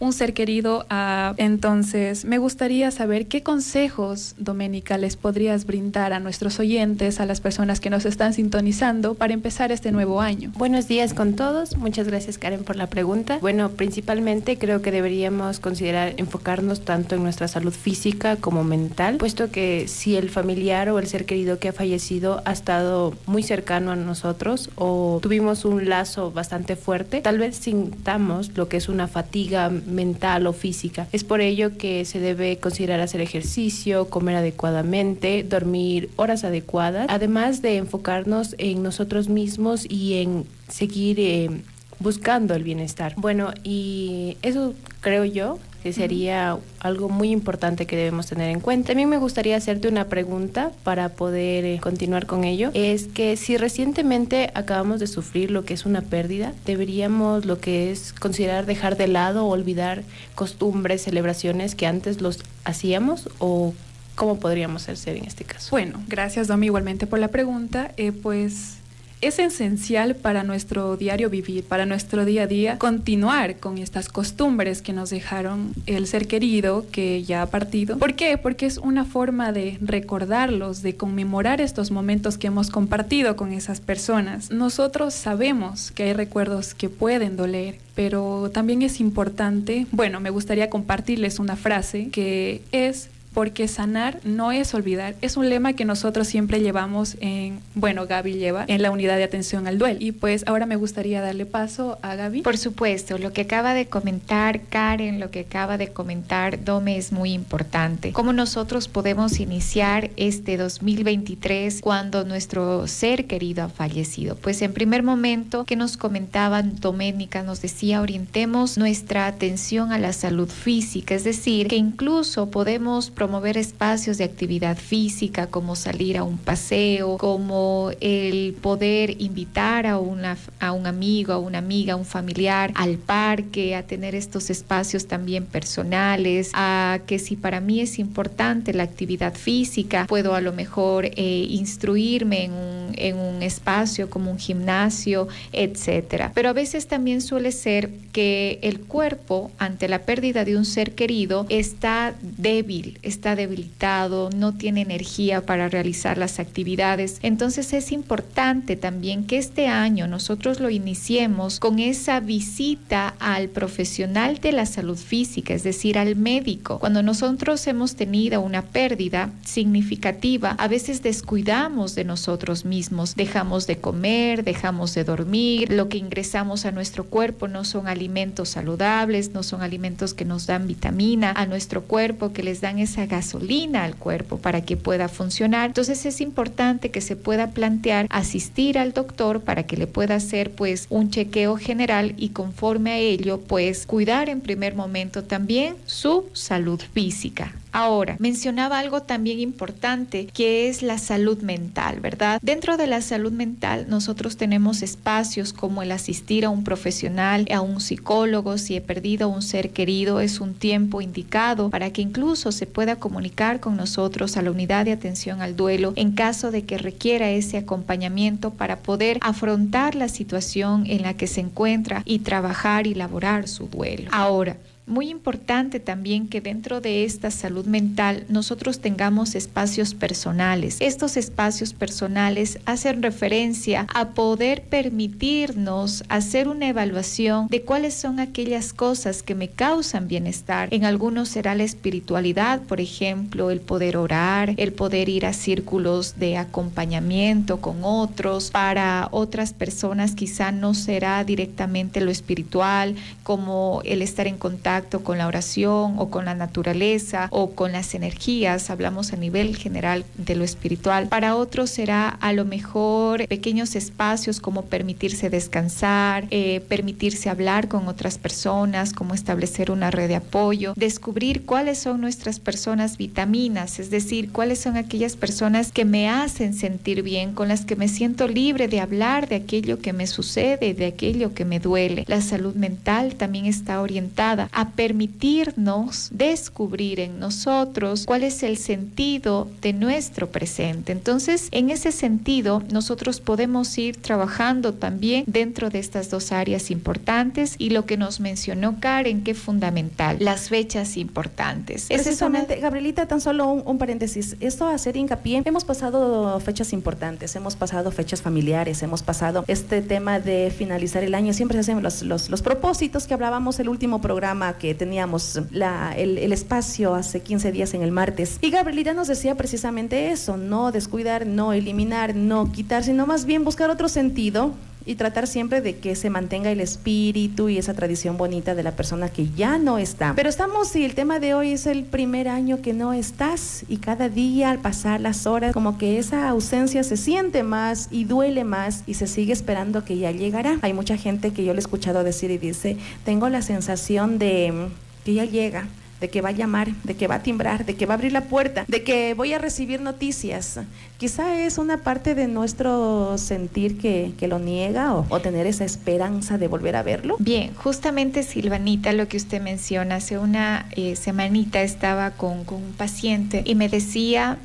un 0.00 0.12
ser 0.12 0.34
querido. 0.34 0.86
Ah, 0.90 1.34
entonces, 1.36 2.24
me 2.24 2.38
gustaría 2.38 2.90
saber 2.90 3.26
qué 3.26 3.42
consejos, 3.42 4.34
Doménica, 4.38 4.98
les 4.98 5.16
podrías 5.16 5.66
brindar 5.66 6.12
a 6.12 6.20
nuestros 6.20 6.58
oyentes, 6.60 7.20
a 7.20 7.26
las 7.26 7.40
personas 7.40 7.80
que 7.80 7.90
nos 7.90 8.04
están 8.04 8.32
sintonizando 8.32 9.14
para 9.14 9.34
empezar 9.34 9.72
este 9.72 9.92
nuevo 9.92 10.20
año. 10.20 10.52
Buenos 10.56 10.88
días 10.88 11.14
con 11.14 11.34
todos. 11.34 11.76
Muchas 11.76 12.08
gracias, 12.08 12.38
Karen, 12.38 12.64
por 12.64 12.76
la 12.76 12.86
pregunta. 12.86 13.38
Bueno, 13.40 13.70
principalmente 13.70 14.58
creo 14.58 14.82
que 14.82 14.90
deberíamos 14.90 15.60
considerar 15.60 16.14
enfocarnos 16.16 16.84
tanto 16.84 17.14
en 17.14 17.22
nuestra 17.22 17.48
salud 17.48 17.72
física 17.72 18.36
como 18.36 18.64
mental, 18.64 19.16
puesto 19.16 19.50
que 19.50 19.86
si 19.88 20.16
el 20.16 20.30
familiar 20.30 20.90
o 20.90 20.98
el 20.98 21.06
ser 21.06 21.24
querido 21.24 21.58
que 21.58 21.68
ha 21.68 21.72
fallecido 21.72 22.42
ha 22.44 22.52
estado 22.52 23.14
muy 23.26 23.42
cercano 23.42 23.92
a 23.92 23.96
nosotros 23.96 24.70
o 24.76 25.18
tuvimos 25.22 25.64
un 25.64 25.88
lazo 25.88 26.30
bastante 26.30 26.76
fuerte, 26.76 27.20
tal 27.20 27.38
vez 27.38 27.56
sintamos 27.56 28.56
lo 28.56 28.68
que 28.68 28.76
es 28.76 28.88
una 28.88 29.08
fatiga 29.08 29.70
mental 29.88 30.46
o 30.46 30.52
física. 30.52 31.08
Es 31.12 31.24
por 31.24 31.40
ello 31.40 31.76
que 31.76 32.04
se 32.04 32.20
debe 32.20 32.58
considerar 32.58 33.00
hacer 33.00 33.20
ejercicio, 33.20 34.08
comer 34.08 34.36
adecuadamente, 34.36 35.42
dormir 35.42 36.10
horas 36.16 36.44
adecuadas, 36.44 37.06
además 37.08 37.62
de 37.62 37.76
enfocarnos 37.76 38.54
en 38.58 38.82
nosotros 38.82 39.28
mismos 39.28 39.86
y 39.88 40.22
en 40.22 40.44
seguir 40.68 41.18
eh, 41.20 41.50
buscando 41.98 42.54
el 42.54 42.62
bienestar. 42.62 43.14
Bueno, 43.16 43.52
y 43.64 44.36
eso 44.42 44.74
creo 45.00 45.24
yo 45.24 45.58
que 45.82 45.92
sería 45.92 46.58
algo 46.80 47.08
muy 47.08 47.30
importante 47.30 47.86
que 47.86 47.96
debemos 47.96 48.26
tener 48.26 48.50
en 48.50 48.60
cuenta. 48.60 48.88
También 48.88 49.08
me 49.08 49.18
gustaría 49.18 49.56
hacerte 49.56 49.88
una 49.88 50.06
pregunta 50.06 50.72
para 50.84 51.10
poder 51.10 51.64
eh, 51.64 51.78
continuar 51.80 52.26
con 52.26 52.44
ello. 52.44 52.70
Es 52.74 53.06
que 53.06 53.36
si 53.36 53.56
recientemente 53.56 54.50
acabamos 54.54 55.00
de 55.00 55.06
sufrir 55.06 55.50
lo 55.50 55.64
que 55.64 55.74
es 55.74 55.86
una 55.86 56.02
pérdida, 56.02 56.52
deberíamos 56.64 57.44
lo 57.44 57.60
que 57.60 57.90
es 57.90 58.12
considerar 58.12 58.66
dejar 58.66 58.96
de 58.96 59.08
lado 59.08 59.46
o 59.46 59.50
olvidar 59.50 60.02
costumbres, 60.34 61.02
celebraciones 61.02 61.74
que 61.74 61.86
antes 61.86 62.20
los 62.20 62.40
hacíamos 62.64 63.28
o 63.38 63.74
cómo 64.14 64.40
podríamos 64.40 64.88
hacer 64.88 65.16
en 65.16 65.24
este 65.24 65.44
caso. 65.44 65.70
Bueno, 65.70 66.02
gracias 66.08 66.48
Domi 66.48 66.66
igualmente 66.66 67.06
por 67.06 67.20
la 67.20 67.28
pregunta. 67.28 67.92
Eh, 67.96 68.12
pues 68.12 68.77
es 69.20 69.38
esencial 69.38 70.14
para 70.16 70.44
nuestro 70.44 70.96
diario 70.96 71.30
vivir, 71.30 71.64
para 71.64 71.86
nuestro 71.86 72.24
día 72.24 72.44
a 72.44 72.46
día, 72.46 72.78
continuar 72.78 73.56
con 73.56 73.78
estas 73.78 74.08
costumbres 74.08 74.82
que 74.82 74.92
nos 74.92 75.10
dejaron 75.10 75.72
el 75.86 76.06
ser 76.06 76.26
querido 76.26 76.86
que 76.90 77.22
ya 77.24 77.42
ha 77.42 77.46
partido. 77.46 77.98
¿Por 77.98 78.14
qué? 78.14 78.38
Porque 78.38 78.66
es 78.66 78.78
una 78.78 79.04
forma 79.04 79.52
de 79.52 79.78
recordarlos, 79.80 80.82
de 80.82 80.96
conmemorar 80.96 81.60
estos 81.60 81.90
momentos 81.90 82.38
que 82.38 82.46
hemos 82.46 82.70
compartido 82.70 83.36
con 83.36 83.52
esas 83.52 83.80
personas. 83.80 84.50
Nosotros 84.50 85.14
sabemos 85.14 85.90
que 85.90 86.04
hay 86.04 86.12
recuerdos 86.12 86.74
que 86.74 86.88
pueden 86.88 87.36
doler, 87.36 87.76
pero 87.94 88.50
también 88.52 88.82
es 88.82 89.00
importante, 89.00 89.86
bueno, 89.92 90.20
me 90.20 90.30
gustaría 90.30 90.70
compartirles 90.70 91.38
una 91.38 91.56
frase 91.56 92.10
que 92.10 92.62
es 92.72 93.10
porque 93.38 93.68
sanar 93.68 94.18
no 94.24 94.50
es 94.50 94.74
olvidar. 94.74 95.14
Es 95.20 95.36
un 95.36 95.48
lema 95.48 95.74
que 95.74 95.84
nosotros 95.84 96.26
siempre 96.26 96.60
llevamos 96.60 97.16
en, 97.20 97.60
bueno, 97.76 98.04
Gaby 98.04 98.32
lleva 98.32 98.64
en 98.66 98.82
la 98.82 98.90
unidad 98.90 99.16
de 99.16 99.22
atención 99.22 99.68
al 99.68 99.78
duelo. 99.78 100.00
Y 100.02 100.10
pues 100.10 100.42
ahora 100.48 100.66
me 100.66 100.74
gustaría 100.74 101.20
darle 101.20 101.46
paso 101.46 102.00
a 102.02 102.16
Gaby. 102.16 102.42
Por 102.42 102.58
supuesto, 102.58 103.16
lo 103.16 103.32
que 103.32 103.42
acaba 103.42 103.74
de 103.74 103.86
comentar 103.86 104.62
Karen, 104.62 105.20
lo 105.20 105.30
que 105.30 105.38
acaba 105.38 105.78
de 105.78 105.92
comentar 105.92 106.64
Dome 106.64 106.98
es 106.98 107.12
muy 107.12 107.32
importante. 107.32 108.10
¿Cómo 108.10 108.32
nosotros 108.32 108.88
podemos 108.88 109.38
iniciar 109.38 110.10
este 110.16 110.56
2023 110.56 111.80
cuando 111.80 112.24
nuestro 112.24 112.88
ser 112.88 113.28
querido 113.28 113.62
ha 113.62 113.68
fallecido? 113.68 114.34
Pues 114.34 114.62
en 114.62 114.72
primer 114.72 115.04
momento 115.04 115.64
que 115.64 115.76
nos 115.76 115.96
comentaban 115.96 116.80
Doménica, 116.80 117.44
nos 117.44 117.62
decía, 117.62 118.00
orientemos 118.00 118.78
nuestra 118.78 119.28
atención 119.28 119.92
a 119.92 119.98
la 120.00 120.12
salud 120.12 120.48
física, 120.48 121.14
es 121.14 121.22
decir, 121.22 121.68
que 121.68 121.76
incluso 121.76 122.50
podemos 122.50 123.10
promover 123.10 123.27
espacios 123.56 124.18
de 124.18 124.24
actividad 124.24 124.76
física, 124.76 125.46
como 125.46 125.76
salir 125.76 126.16
a 126.16 126.22
un 126.22 126.38
paseo, 126.38 127.16
como 127.18 127.90
el 128.00 128.54
poder 128.54 129.20
invitar 129.20 129.86
a, 129.86 129.98
una, 129.98 130.36
a 130.60 130.72
un 130.72 130.86
amigo, 130.86 131.32
a 131.32 131.38
una 131.38 131.58
amiga, 131.58 131.94
a 131.94 131.96
un 131.96 132.04
familiar 132.04 132.72
al 132.74 132.96
parque, 132.96 133.74
a 133.74 133.82
tener 133.82 134.14
estos 134.14 134.50
espacios 134.50 135.06
también 135.06 135.44
personales, 135.44 136.50
a 136.54 137.00
que 137.06 137.18
si 137.18 137.36
para 137.36 137.60
mí 137.60 137.80
es 137.80 137.98
importante 137.98 138.72
la 138.72 138.84
actividad 138.84 139.34
física, 139.34 140.06
puedo 140.06 140.34
a 140.34 140.40
lo 140.40 140.52
mejor 140.52 141.06
eh, 141.06 141.46
instruirme 141.50 142.44
en 142.44 142.52
un, 142.52 142.92
en 142.96 143.16
un 143.16 143.42
espacio 143.42 144.10
como 144.10 144.30
un 144.30 144.38
gimnasio, 144.38 145.28
etcétera. 145.52 146.32
Pero 146.34 146.48
a 146.48 146.52
veces 146.52 146.86
también 146.86 147.20
suele 147.20 147.52
ser 147.52 147.90
que 148.12 148.58
el 148.62 148.80
cuerpo, 148.80 149.50
ante 149.58 149.88
la 149.88 150.00
pérdida 150.00 150.44
de 150.44 150.56
un 150.56 150.64
ser 150.64 150.94
querido, 150.94 151.46
está 151.48 152.14
débil, 152.20 152.98
está 153.02 153.17
debilitado, 153.20 154.30
no 154.34 154.54
tiene 154.54 154.82
energía 154.82 155.44
para 155.44 155.68
realizar 155.68 156.18
las 156.18 156.38
actividades. 156.38 157.18
Entonces 157.22 157.72
es 157.72 157.92
importante 157.92 158.76
también 158.76 159.24
que 159.24 159.38
este 159.38 159.66
año 159.66 160.06
nosotros 160.06 160.60
lo 160.60 160.70
iniciemos 160.70 161.60
con 161.60 161.78
esa 161.78 162.20
visita 162.20 163.14
al 163.18 163.48
profesional 163.48 164.38
de 164.38 164.52
la 164.52 164.66
salud 164.66 164.96
física, 164.96 165.54
es 165.54 165.62
decir, 165.62 165.98
al 165.98 166.16
médico. 166.16 166.78
Cuando 166.78 167.02
nosotros 167.02 167.66
hemos 167.66 167.96
tenido 167.96 168.40
una 168.40 168.62
pérdida 168.62 169.30
significativa, 169.44 170.50
a 170.58 170.68
veces 170.68 171.02
descuidamos 171.02 171.94
de 171.94 172.04
nosotros 172.04 172.64
mismos, 172.64 173.16
dejamos 173.16 173.66
de 173.66 173.78
comer, 173.78 174.44
dejamos 174.44 174.94
de 174.94 175.04
dormir, 175.04 175.72
lo 175.72 175.88
que 175.88 175.98
ingresamos 175.98 176.64
a 176.64 176.72
nuestro 176.72 177.04
cuerpo 177.04 177.48
no 177.48 177.64
son 177.64 177.88
alimentos 177.88 178.50
saludables, 178.50 179.32
no 179.32 179.42
son 179.42 179.62
alimentos 179.62 180.14
que 180.14 180.24
nos 180.24 180.46
dan 180.46 180.66
vitamina 180.66 181.32
a 181.32 181.46
nuestro 181.46 181.82
cuerpo, 181.82 182.32
que 182.32 182.42
les 182.42 182.60
dan 182.60 182.78
esa 182.78 182.97
gasolina 183.06 183.84
al 183.84 183.96
cuerpo 183.96 184.38
para 184.38 184.62
que 184.62 184.76
pueda 184.76 185.08
funcionar. 185.08 185.66
Entonces 185.70 186.04
es 186.06 186.20
importante 186.20 186.90
que 186.90 187.00
se 187.00 187.16
pueda 187.16 187.50
plantear 187.50 188.06
asistir 188.10 188.78
al 188.78 188.92
doctor 188.92 189.40
para 189.40 189.64
que 189.64 189.76
le 189.76 189.86
pueda 189.86 190.16
hacer 190.16 190.50
pues 190.52 190.86
un 190.90 191.10
chequeo 191.10 191.56
general 191.56 192.14
y 192.16 192.30
conforme 192.30 192.92
a 192.92 192.98
ello 192.98 193.40
pues 193.40 193.86
cuidar 193.86 194.28
en 194.28 194.40
primer 194.40 194.74
momento 194.74 195.24
también 195.24 195.76
su 195.86 196.26
salud 196.32 196.80
física. 196.92 197.52
Ahora, 197.72 198.16
mencionaba 198.18 198.78
algo 198.78 199.02
también 199.02 199.40
importante 199.40 200.26
que 200.26 200.68
es 200.68 200.82
la 200.82 200.98
salud 200.98 201.42
mental, 201.42 202.00
¿verdad? 202.00 202.40
Dentro 202.42 202.76
de 202.76 202.86
la 202.86 203.00
salud 203.00 203.32
mental 203.32 203.86
nosotros 203.88 204.36
tenemos 204.36 204.82
espacios 204.82 205.52
como 205.52 205.82
el 205.82 205.92
asistir 205.92 206.44
a 206.44 206.50
un 206.50 206.64
profesional, 206.64 207.46
a 207.52 207.60
un 207.60 207.80
psicólogo, 207.80 208.58
si 208.58 208.76
he 208.76 208.80
perdido 208.80 209.26
a 209.26 209.28
un 209.28 209.42
ser 209.42 209.70
querido, 209.70 210.20
es 210.20 210.40
un 210.40 210.54
tiempo 210.54 211.00
indicado 211.00 211.70
para 211.70 211.90
que 211.90 212.02
incluso 212.02 212.52
se 212.52 212.66
pueda 212.66 212.96
comunicar 212.96 213.60
con 213.60 213.76
nosotros 213.76 214.36
a 214.36 214.42
la 214.42 214.50
unidad 214.50 214.84
de 214.84 214.92
atención 214.92 215.42
al 215.42 215.56
duelo 215.56 215.92
en 215.96 216.12
caso 216.12 216.50
de 216.50 216.64
que 216.64 216.78
requiera 216.78 217.30
ese 217.30 217.58
acompañamiento 217.58 218.50
para 218.50 218.78
poder 218.78 219.18
afrontar 219.20 219.94
la 219.94 220.08
situación 220.08 220.84
en 220.86 221.02
la 221.02 221.14
que 221.14 221.26
se 221.26 221.40
encuentra 221.40 222.02
y 222.04 222.20
trabajar 222.20 222.86
y 222.86 222.92
elaborar 222.92 223.48
su 223.48 223.68
duelo. 223.68 224.10
Ahora, 224.12 224.56
muy 224.88 225.10
importante 225.10 225.80
también 225.80 226.28
que 226.28 226.40
dentro 226.40 226.80
de 226.80 227.04
esta 227.04 227.30
salud 227.30 227.66
mental 227.66 228.24
nosotros 228.28 228.80
tengamos 228.80 229.34
espacios 229.34 229.94
personales. 229.94 230.78
Estos 230.80 231.16
espacios 231.16 231.72
personales 231.74 232.58
hacen 232.64 233.02
referencia 233.02 233.86
a 233.94 234.10
poder 234.10 234.62
permitirnos 234.62 236.04
hacer 236.08 236.48
una 236.48 236.68
evaluación 236.68 237.48
de 237.48 237.62
cuáles 237.62 237.94
son 237.94 238.18
aquellas 238.18 238.72
cosas 238.72 239.22
que 239.22 239.34
me 239.34 239.48
causan 239.48 240.08
bienestar. 240.08 240.72
En 240.72 240.84
algunos 240.84 241.28
será 241.28 241.54
la 241.54 241.64
espiritualidad, 241.64 242.62
por 242.62 242.80
ejemplo, 242.80 243.50
el 243.50 243.60
poder 243.60 243.96
orar, 243.96 244.54
el 244.56 244.72
poder 244.72 245.08
ir 245.08 245.26
a 245.26 245.32
círculos 245.32 246.18
de 246.18 246.36
acompañamiento 246.36 247.60
con 247.60 247.78
otros. 247.82 248.50
Para 248.50 249.08
otras 249.10 249.52
personas 249.52 250.14
quizá 250.14 250.52
no 250.52 250.74
será 250.74 251.22
directamente 251.24 252.00
lo 252.00 252.10
espiritual, 252.10 252.94
como 253.22 253.82
el 253.84 254.02
estar 254.02 254.26
en 254.26 254.38
contacto 254.38 254.77
con 254.82 255.18
la 255.18 255.26
oración 255.26 255.94
o 255.98 256.10
con 256.10 256.24
la 256.24 256.34
naturaleza 256.34 257.28
o 257.30 257.50
con 257.50 257.72
las 257.72 257.94
energías, 257.94 258.70
hablamos 258.70 259.12
a 259.12 259.16
nivel 259.16 259.56
general 259.56 260.04
de 260.16 260.36
lo 260.36 260.44
espiritual. 260.44 261.08
Para 261.08 261.36
otros 261.36 261.70
será 261.70 262.08
a 262.08 262.32
lo 262.32 262.44
mejor 262.44 263.26
pequeños 263.26 263.74
espacios 263.74 264.40
como 264.40 264.66
permitirse 264.66 265.30
descansar, 265.30 266.26
eh, 266.30 266.60
permitirse 266.68 267.28
hablar 267.28 267.68
con 267.68 267.88
otras 267.88 268.18
personas, 268.18 268.92
como 268.92 269.14
establecer 269.14 269.70
una 269.70 269.90
red 269.90 270.08
de 270.08 270.16
apoyo, 270.16 270.74
descubrir 270.76 271.44
cuáles 271.44 271.78
son 271.78 272.00
nuestras 272.00 272.40
personas 272.40 272.96
vitaminas, 272.96 273.78
es 273.78 273.90
decir, 273.90 274.30
cuáles 274.30 274.60
son 274.60 274.76
aquellas 274.76 275.16
personas 275.16 275.72
que 275.72 275.84
me 275.84 276.08
hacen 276.08 276.54
sentir 276.54 277.02
bien, 277.02 277.34
con 277.34 277.48
las 277.48 277.64
que 277.64 277.76
me 277.76 277.88
siento 277.88 278.28
libre 278.28 278.68
de 278.68 278.80
hablar 278.80 279.28
de 279.28 279.36
aquello 279.36 279.80
que 279.80 279.92
me 279.92 280.06
sucede, 280.06 280.74
de 280.74 280.86
aquello 280.86 281.34
que 281.34 281.44
me 281.44 281.60
duele. 281.60 282.04
La 282.06 282.20
salud 282.20 282.54
mental 282.54 283.14
también 283.14 283.46
está 283.46 283.80
orientada 283.80 284.48
a 284.52 284.67
permitirnos 284.70 286.08
descubrir 286.12 287.00
en 287.00 287.18
nosotros 287.18 288.04
cuál 288.06 288.24
es 288.24 288.42
el 288.42 288.56
sentido 288.56 289.48
de 289.60 289.72
nuestro 289.72 290.28
presente. 290.28 290.92
Entonces, 290.92 291.48
en 291.50 291.70
ese 291.70 291.92
sentido, 291.92 292.62
nosotros 292.70 293.20
podemos 293.20 293.76
ir 293.78 293.96
trabajando 293.96 294.74
también 294.74 295.24
dentro 295.26 295.70
de 295.70 295.78
estas 295.78 296.10
dos 296.10 296.32
áreas 296.32 296.70
importantes 296.70 297.54
y 297.58 297.70
lo 297.70 297.86
que 297.86 297.96
nos 297.96 298.20
mencionó 298.20 298.76
Karen, 298.80 299.22
que 299.24 299.32
es 299.32 299.38
fundamental, 299.38 300.16
las 300.20 300.48
fechas 300.48 300.96
importantes. 300.96 301.86
Precisamente, 301.88 302.56
Gabrielita, 302.56 303.06
tan 303.06 303.20
solo 303.20 303.50
un, 303.50 303.78
paréntesis. 303.78 304.36
Esto 304.40 304.66
a 304.66 304.74
hacer 304.74 304.96
hincapié, 304.96 305.42
hemos 305.44 305.64
pasado 305.64 306.38
fechas 306.40 306.72
importantes, 306.72 307.34
hemos 307.36 307.56
pasado 307.56 307.90
fechas 307.90 308.22
familiares, 308.22 308.82
hemos 308.82 309.02
pasado 309.02 309.44
este 309.46 309.82
tema 309.82 310.20
de 310.20 310.52
finalizar 310.56 311.04
el 311.04 311.14
año, 311.14 311.32
siempre 311.32 311.56
se 311.56 311.72
hacen 311.72 311.82
los, 311.82 312.02
los, 312.02 312.42
propósitos 312.42 313.06
que 313.06 313.14
hablábamos 313.14 313.58
el 313.60 313.68
último 313.68 314.00
programa 314.00 314.57
que 314.58 314.74
teníamos 314.74 315.40
la, 315.50 315.94
el, 315.96 316.32
espacio 316.32 316.94
hace 316.94 317.20
15 317.20 317.52
días 317.52 317.74
en 317.74 317.82
el 317.82 317.92
martes. 317.92 318.38
Y 318.40 318.50
Gabrielita 318.50 318.92
nos 318.94 319.08
decía 319.08 319.34
precisamente 319.36 320.10
eso, 320.10 320.36
no 320.36 320.72
descuidar, 320.72 321.26
no 321.26 321.52
eliminar, 321.52 322.14
no 322.14 322.52
quitar, 322.52 322.84
sino 322.84 323.06
más 323.06 323.24
bien 323.24 323.44
buscar 323.44 323.70
otro 323.70 323.88
sentido 323.88 324.52
y 324.88 324.94
tratar 324.94 325.26
siempre 325.26 325.60
de 325.60 325.76
que 325.76 325.94
se 325.94 326.08
mantenga 326.08 326.50
el 326.50 326.60
espíritu 326.60 327.50
y 327.50 327.58
esa 327.58 327.74
tradición 327.74 328.16
bonita 328.16 328.54
de 328.54 328.62
la 328.62 328.72
persona 328.72 329.10
que 329.10 329.28
ya 329.28 329.58
no 329.58 329.76
está. 329.76 330.14
Pero 330.16 330.30
estamos 330.30 330.74
y 330.74 330.82
el 330.82 330.94
tema 330.94 331.20
de 331.20 331.34
hoy 331.34 331.52
es 331.52 331.66
el 331.66 331.84
primer 331.84 332.26
año 332.26 332.62
que 332.62 332.72
no 332.72 332.94
estás 332.94 333.66
y 333.68 333.76
cada 333.76 334.08
día 334.08 334.50
al 334.50 334.60
pasar 334.60 335.02
las 335.02 335.26
horas 335.26 335.52
como 335.52 335.76
que 335.76 335.98
esa 335.98 336.26
ausencia 336.30 336.82
se 336.84 336.96
siente 336.96 337.42
más 337.42 337.88
y 337.90 338.04
duele 338.04 338.44
más 338.44 338.82
y 338.86 338.94
se 338.94 339.06
sigue 339.06 339.34
esperando 339.34 339.84
que 339.84 339.98
ya 339.98 340.10
llegará. 340.10 340.58
Hay 340.62 340.72
mucha 340.72 340.96
gente 340.96 341.34
que 341.34 341.44
yo 341.44 341.52
le 341.52 341.58
he 341.58 341.60
escuchado 341.60 342.02
decir 342.02 342.30
y 342.30 342.38
dice, 342.38 342.78
tengo 343.04 343.28
la 343.28 343.42
sensación 343.42 344.18
de 344.18 344.70
que 345.04 345.12
ya 345.12 345.26
llega 345.26 345.66
de 346.00 346.08
que 346.08 346.20
va 346.20 346.30
a 346.30 346.32
llamar, 346.32 346.72
de 346.84 346.94
que 346.94 347.06
va 347.06 347.16
a 347.16 347.22
timbrar, 347.22 347.64
de 347.64 347.74
que 347.74 347.86
va 347.86 347.94
a 347.94 347.96
abrir 347.96 348.12
la 348.12 348.24
puerta, 348.24 348.64
de 348.68 348.82
que 348.82 349.14
voy 349.14 349.32
a 349.32 349.38
recibir 349.38 349.80
noticias. 349.80 350.60
Quizá 350.98 351.40
es 351.40 351.58
una 351.58 351.78
parte 351.78 352.14
de 352.14 352.28
nuestro 352.28 353.16
sentir 353.18 353.78
que, 353.78 354.14
lo 354.28 354.38
niega 354.38 354.94
o, 354.94 355.20
tener 355.20 355.46
esa 355.46 355.64
esperanza 355.64 356.36
de 356.36 356.48
volver 356.48 356.76
a 356.76 356.82
verlo. 356.82 357.16
Bien, 357.18 357.54
justamente 357.54 358.22
Silvanita, 358.22 358.92
lo 358.92 359.08
que 359.08 359.16
usted 359.16 359.40
menciona, 359.40 359.96
hace 359.96 360.18
una 360.18 360.66
eh, 360.72 360.96
semanita 360.96 361.62
estaba 361.62 362.10
con, 362.10 362.44
con 362.44 362.62
un 362.62 362.72
paciente 362.72 363.42
y 363.46 363.54
me 363.54 363.68
decía, 363.68 364.38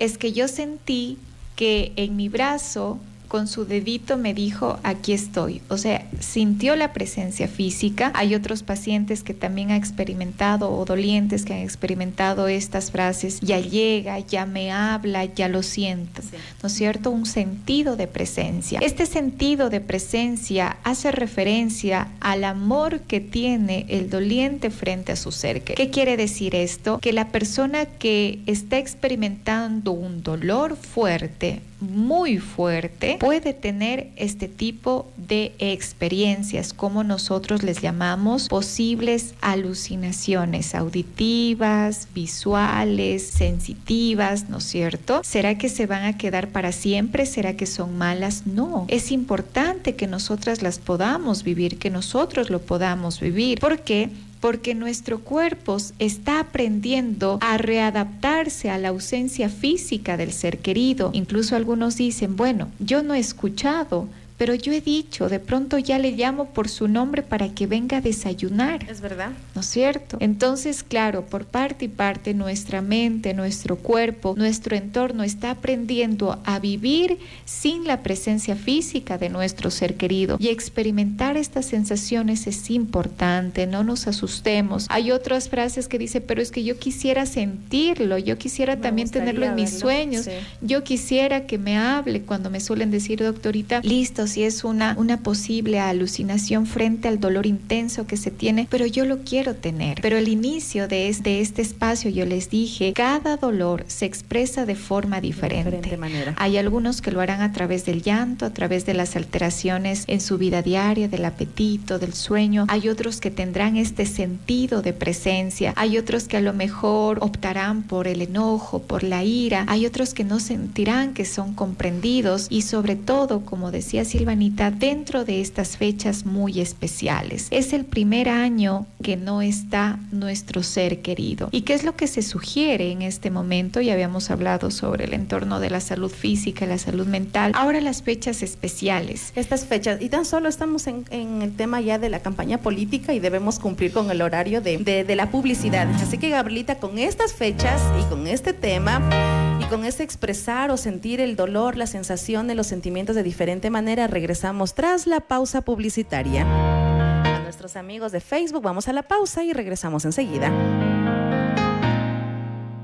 es 0.00 0.18
que 0.18 0.32
yo 0.32 0.48
sentí 0.48 1.18
que 1.54 1.92
en 1.96 2.16
mi 2.16 2.28
brazo 2.28 2.98
con 3.28 3.46
su 3.46 3.66
dedito 3.66 4.16
me 4.16 4.34
dijo, 4.34 4.78
aquí 4.82 5.12
estoy. 5.12 5.60
O 5.68 5.76
sea, 5.76 6.08
sintió 6.18 6.76
la 6.76 6.92
presencia 6.92 7.46
física. 7.46 8.10
Hay 8.14 8.34
otros 8.34 8.62
pacientes 8.62 9.22
que 9.22 9.34
también 9.34 9.70
han 9.70 9.76
experimentado 9.76 10.72
o 10.72 10.84
dolientes 10.84 11.44
que 11.44 11.52
han 11.54 11.60
experimentado 11.60 12.48
estas 12.48 12.90
frases, 12.90 13.40
ya 13.40 13.60
llega, 13.60 14.18
ya 14.18 14.46
me 14.46 14.72
habla, 14.72 15.26
ya 15.26 15.48
lo 15.48 15.62
siento. 15.62 16.22
¿No 16.62 16.68
es 16.68 16.72
cierto? 16.72 17.10
Un 17.10 17.26
sentido 17.26 17.96
de 17.96 18.06
presencia. 18.06 18.80
Este 18.82 19.06
sentido 19.06 19.70
de 19.70 19.80
presencia 19.80 20.78
hace 20.82 21.12
referencia 21.12 22.08
al 22.20 22.44
amor 22.44 23.00
que 23.00 23.20
tiene 23.20 23.86
el 23.88 24.10
doliente 24.10 24.70
frente 24.70 25.12
a 25.12 25.16
su 25.16 25.32
ser. 25.32 25.62
¿Qué 25.62 25.90
quiere 25.90 26.16
decir 26.16 26.54
esto? 26.54 26.98
Que 26.98 27.12
la 27.12 27.28
persona 27.28 27.86
que 27.86 28.40
está 28.46 28.78
experimentando 28.78 29.92
un 29.92 30.22
dolor 30.22 30.76
fuerte, 30.76 31.60
muy 31.80 32.38
fuerte 32.38 33.18
puede 33.20 33.54
tener 33.54 34.08
este 34.16 34.48
tipo 34.48 35.10
de 35.16 35.54
experiencias, 35.58 36.72
como 36.72 37.04
nosotros 37.04 37.62
les 37.62 37.80
llamamos 37.80 38.48
posibles 38.48 39.34
alucinaciones 39.40 40.74
auditivas, 40.74 42.08
visuales, 42.14 43.26
sensitivas, 43.26 44.48
¿no 44.48 44.58
es 44.58 44.64
cierto? 44.64 45.20
¿Será 45.24 45.56
que 45.56 45.68
se 45.68 45.86
van 45.86 46.04
a 46.04 46.16
quedar 46.18 46.48
para 46.48 46.72
siempre? 46.72 47.26
¿Será 47.26 47.56
que 47.56 47.66
son 47.66 47.96
malas? 47.96 48.46
No, 48.46 48.86
es 48.88 49.12
importante 49.12 49.94
que 49.94 50.06
nosotras 50.06 50.62
las 50.62 50.78
podamos 50.78 51.42
vivir, 51.42 51.78
que 51.78 51.90
nosotros 51.90 52.50
lo 52.50 52.60
podamos 52.60 53.20
vivir, 53.20 53.60
porque 53.60 54.10
porque 54.40 54.74
nuestro 54.74 55.20
cuerpo 55.20 55.76
está 55.98 56.40
aprendiendo 56.40 57.38
a 57.40 57.58
readaptarse 57.58 58.70
a 58.70 58.78
la 58.78 58.88
ausencia 58.88 59.48
física 59.48 60.16
del 60.16 60.32
ser 60.32 60.58
querido. 60.58 61.10
Incluso 61.12 61.56
algunos 61.56 61.96
dicen, 61.96 62.36
bueno, 62.36 62.68
yo 62.78 63.02
no 63.02 63.14
he 63.14 63.18
escuchado, 63.18 64.08
pero 64.38 64.54
yo 64.54 64.72
he 64.72 64.80
dicho, 64.80 65.28
de 65.28 65.40
pronto 65.40 65.78
ya 65.78 65.98
le 65.98 66.12
llamo 66.12 66.46
por 66.50 66.68
su 66.68 66.86
nombre 66.86 67.22
para 67.22 67.48
que 67.48 67.66
venga 67.66 67.98
a 67.98 68.00
desayunar. 68.00 68.88
Es 68.88 69.00
verdad. 69.00 69.32
¿No 69.56 69.60
es 69.60 69.66
cierto? 69.66 70.16
Entonces, 70.20 70.84
claro, 70.84 71.26
por 71.26 71.44
parte 71.44 71.86
y 71.86 71.88
parte 71.88 72.34
nuestra 72.34 72.80
mente, 72.80 73.34
nuestro 73.34 73.76
cuerpo, 73.76 74.34
nuestro 74.38 74.76
entorno 74.76 75.24
está 75.24 75.50
aprendiendo 75.50 76.40
a 76.44 76.60
vivir 76.60 77.18
sin 77.44 77.84
la 77.84 78.04
presencia 78.04 78.54
física 78.54 79.18
de 79.18 79.28
nuestro 79.28 79.72
ser 79.72 79.96
querido 79.96 80.36
y 80.38 80.48
experimentar 80.48 81.36
estas 81.36 81.66
sensaciones 81.66 82.46
es 82.46 82.70
importante, 82.70 83.66
no 83.66 83.82
nos 83.82 84.06
asustemos. 84.06 84.86
Hay 84.88 85.10
otras 85.10 85.48
frases 85.48 85.88
que 85.88 85.98
dice, 85.98 86.20
pero 86.20 86.40
es 86.40 86.52
que 86.52 86.62
yo 86.62 86.78
quisiera 86.78 87.26
sentirlo, 87.26 88.18
yo 88.18 88.38
quisiera 88.38 88.76
también 88.76 89.10
tenerlo 89.10 89.46
en 89.46 89.56
mis 89.56 89.76
sueños, 89.78 90.28
yo 90.60 90.84
quisiera 90.84 91.46
que 91.46 91.58
me 91.58 91.76
hable 91.76 92.22
cuando 92.22 92.50
me 92.50 92.60
suelen 92.60 92.92
decir, 92.92 93.18
doctorita, 93.18 93.80
listo, 93.82 94.27
si 94.28 94.44
es 94.44 94.62
una, 94.62 94.94
una 94.96 95.18
posible 95.18 95.80
alucinación 95.80 96.66
frente 96.66 97.08
al 97.08 97.18
dolor 97.18 97.46
intenso 97.46 98.06
que 98.06 98.16
se 98.16 98.30
tiene, 98.30 98.66
pero 98.70 98.86
yo 98.86 99.04
lo 99.04 99.18
quiero 99.24 99.54
tener. 99.54 100.00
Pero 100.00 100.16
el 100.16 100.28
inicio 100.28 100.86
de 100.86 101.08
este, 101.08 101.40
este 101.40 101.62
espacio, 101.62 102.10
yo 102.10 102.24
les 102.24 102.50
dije, 102.50 102.92
cada 102.92 103.36
dolor 103.36 103.84
se 103.88 104.06
expresa 104.06 104.66
de 104.66 104.74
forma 104.74 105.20
diferente. 105.20 105.96
manera. 105.96 106.34
Hay 106.38 106.56
algunos 106.56 107.00
que 107.00 107.10
lo 107.10 107.20
harán 107.20 107.40
a 107.40 107.52
través 107.52 107.84
del 107.84 108.02
llanto, 108.02 108.46
a 108.46 108.50
través 108.50 108.86
de 108.86 108.94
las 108.94 109.16
alteraciones 109.16 110.04
en 110.06 110.20
su 110.20 110.38
vida 110.38 110.62
diaria, 110.62 111.08
del 111.08 111.24
apetito, 111.24 111.98
del 111.98 112.14
sueño. 112.14 112.66
Hay 112.68 112.88
otros 112.88 113.20
que 113.20 113.30
tendrán 113.30 113.76
este 113.76 114.06
sentido 114.06 114.82
de 114.82 114.92
presencia. 114.92 115.72
Hay 115.76 115.98
otros 115.98 116.28
que 116.28 116.36
a 116.36 116.40
lo 116.40 116.52
mejor 116.52 117.18
optarán 117.20 117.82
por 117.82 118.06
el 118.06 118.22
enojo, 118.22 118.80
por 118.82 119.02
la 119.02 119.24
ira. 119.24 119.64
Hay 119.68 119.86
otros 119.86 120.14
que 120.14 120.24
no 120.24 120.40
sentirán 120.40 121.14
que 121.14 121.24
son 121.24 121.54
comprendidos 121.54 122.46
y 122.50 122.62
sobre 122.62 122.96
todo, 122.96 123.40
como 123.40 123.70
decía 123.70 124.04
Silvanita, 124.18 124.72
dentro 124.72 125.24
de 125.24 125.40
estas 125.40 125.76
fechas 125.76 126.26
muy 126.26 126.60
especiales. 126.60 127.46
Es 127.52 127.72
el 127.72 127.84
primer 127.84 128.28
año 128.28 128.84
que 129.00 129.16
no 129.16 129.42
está 129.42 130.00
nuestro 130.10 130.64
ser 130.64 131.02
querido. 131.02 131.48
¿Y 131.52 131.60
qué 131.60 131.74
es 131.74 131.84
lo 131.84 131.94
que 131.94 132.08
se 132.08 132.22
sugiere 132.22 132.90
en 132.90 133.02
este 133.02 133.30
momento? 133.30 133.80
Ya 133.80 133.92
habíamos 133.92 134.32
hablado 134.32 134.72
sobre 134.72 135.04
el 135.04 135.14
entorno 135.14 135.60
de 135.60 135.70
la 135.70 135.80
salud 135.80 136.10
física, 136.10 136.66
la 136.66 136.78
salud 136.78 137.06
mental. 137.06 137.52
Ahora 137.54 137.80
las 137.80 138.02
fechas 138.02 138.42
especiales. 138.42 139.32
Estas 139.36 139.66
fechas, 139.66 140.02
y 140.02 140.08
tan 140.08 140.24
solo 140.24 140.48
estamos 140.48 140.88
en, 140.88 141.04
el 141.12 141.54
tema 141.54 141.80
ya 141.80 142.00
de 142.00 142.08
la 142.08 142.18
campaña 142.18 142.58
política 142.58 143.14
y 143.14 143.20
debemos 143.20 143.60
cumplir 143.60 143.92
con 143.92 144.10
el 144.10 144.20
horario 144.20 144.60
de, 144.60 144.78
de 144.78 145.16
la 145.16 145.30
publicidad. 145.30 145.88
Así 145.94 146.18
que 146.18 146.30
Gabrielita, 146.30 146.80
con 146.80 146.98
estas 146.98 147.32
fechas 147.32 147.80
y 148.00 148.08
con 148.10 148.26
este 148.26 148.52
tema 148.52 149.47
con 149.68 149.84
este 149.84 150.02
expresar 150.02 150.70
o 150.70 150.76
sentir 150.76 151.20
el 151.20 151.36
dolor, 151.36 151.76
la 151.76 151.86
sensación 151.86 152.48
de 152.48 152.54
los 152.54 152.66
sentimientos 152.66 153.14
de 153.14 153.22
diferente 153.22 153.70
manera, 153.70 154.06
regresamos 154.06 154.74
tras 154.74 155.06
la 155.06 155.20
pausa 155.20 155.60
publicitaria. 155.60 156.42
A 156.42 157.40
nuestros 157.40 157.76
amigos 157.76 158.12
de 158.12 158.20
Facebook, 158.20 158.62
vamos 158.62 158.88
a 158.88 158.92
la 158.92 159.02
pausa 159.02 159.44
y 159.44 159.52
regresamos 159.52 160.04
enseguida. 160.04 160.50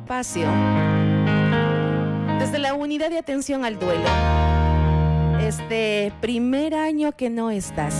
Espacio. 0.02 0.46
Desde 2.38 2.58
la 2.58 2.74
unidad 2.74 3.10
de 3.10 3.18
atención 3.18 3.64
al 3.64 3.78
duelo 3.78 4.08
este 5.40 6.12
primer 6.20 6.74
año 6.74 7.12
que 7.12 7.30
no 7.30 7.50
estás. 7.50 7.94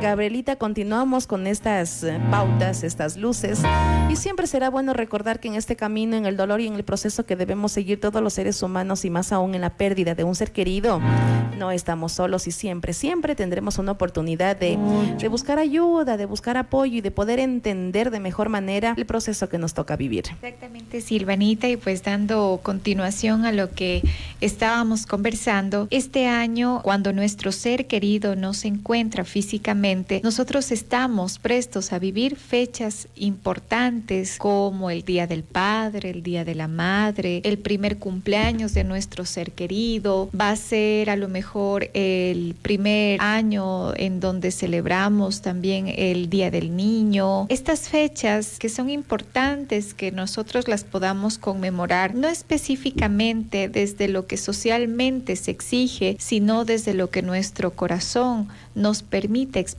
Gabrielita, 0.00 0.54
continuamos 0.56 1.26
con 1.26 1.48
estas 1.48 2.04
eh, 2.04 2.20
pautas, 2.30 2.84
estas 2.84 3.16
luces, 3.16 3.60
y 4.08 4.14
siempre 4.14 4.46
será 4.46 4.70
bueno 4.70 4.92
recordar 4.92 5.40
que 5.40 5.48
en 5.48 5.54
este 5.54 5.74
camino, 5.74 6.16
en 6.16 6.24
el 6.24 6.36
dolor 6.36 6.60
y 6.60 6.68
en 6.68 6.74
el 6.74 6.84
proceso 6.84 7.26
que 7.26 7.34
debemos 7.34 7.72
seguir 7.72 8.00
todos 8.00 8.22
los 8.22 8.32
seres 8.32 8.62
humanos 8.62 9.04
y 9.04 9.10
más 9.10 9.32
aún 9.32 9.56
en 9.56 9.60
la 9.60 9.70
pérdida 9.70 10.14
de 10.14 10.22
un 10.22 10.36
ser 10.36 10.52
querido, 10.52 11.00
no 11.58 11.72
estamos 11.72 12.12
solos 12.12 12.46
y 12.46 12.52
siempre, 12.52 12.92
siempre 12.92 13.34
tendremos 13.34 13.78
una 13.78 13.92
oportunidad 13.92 14.56
de, 14.56 14.78
buscar 15.28 15.58
ayuda, 15.58 16.16
de 16.16 16.26
buscar 16.26 16.56
apoyo 16.56 16.98
y 16.98 17.00
de 17.00 17.10
poder 17.10 17.40
entender 17.40 18.12
de 18.12 18.20
mejor 18.20 18.50
manera 18.50 18.94
el 18.96 19.06
proceso 19.06 19.48
que 19.48 19.58
nos 19.58 19.74
toca 19.74 19.96
vivir. 19.96 20.24
Exactamente, 20.30 21.00
Silvanita, 21.00 21.68
y 21.68 21.76
pues 21.76 22.04
dando 22.04 22.60
continuación 22.62 23.44
a 23.44 23.52
lo 23.52 23.70
que 23.70 24.02
estábamos 24.40 25.06
conversando, 25.06 25.88
este 25.90 26.28
año 26.28 26.80
cuando 26.84 27.12
nuestro 27.12 27.50
ser 27.50 27.88
querido 27.88 28.36
no 28.36 28.54
se 28.54 28.68
encuentra 28.68 29.24
físicamente, 29.24 29.87
nosotros 30.22 30.70
estamos 30.70 31.38
prestos 31.38 31.92
a 31.92 31.98
vivir 31.98 32.36
fechas 32.36 33.08
importantes 33.16 34.36
como 34.38 34.90
el 34.90 35.02
Día 35.02 35.26
del 35.26 35.44
Padre, 35.44 36.10
el 36.10 36.22
Día 36.22 36.44
de 36.44 36.54
la 36.54 36.68
Madre, 36.68 37.40
el 37.44 37.58
primer 37.58 37.98
cumpleaños 37.98 38.74
de 38.74 38.84
nuestro 38.84 39.24
ser 39.24 39.52
querido, 39.52 40.28
va 40.38 40.50
a 40.50 40.56
ser 40.56 41.10
a 41.10 41.16
lo 41.16 41.28
mejor 41.28 41.90
el 41.94 42.54
primer 42.60 43.20
año 43.20 43.94
en 43.96 44.20
donde 44.20 44.50
celebramos 44.50 45.40
también 45.40 45.88
el 45.88 46.28
Día 46.28 46.50
del 46.50 46.76
Niño. 46.76 47.46
Estas 47.48 47.88
fechas 47.88 48.58
que 48.58 48.68
son 48.68 48.90
importantes 48.90 49.94
que 49.94 50.12
nosotros 50.12 50.68
las 50.68 50.84
podamos 50.84 51.38
conmemorar, 51.38 52.14
no 52.14 52.28
específicamente 52.28 53.68
desde 53.68 54.08
lo 54.08 54.26
que 54.26 54.36
socialmente 54.36 55.36
se 55.36 55.50
exige, 55.50 56.16
sino 56.18 56.64
desde 56.64 56.94
lo 56.94 57.10
que 57.10 57.22
nuestro 57.22 57.72
corazón 57.72 58.48
nos 58.74 59.02
permite 59.02 59.58
experimentar. 59.58 59.77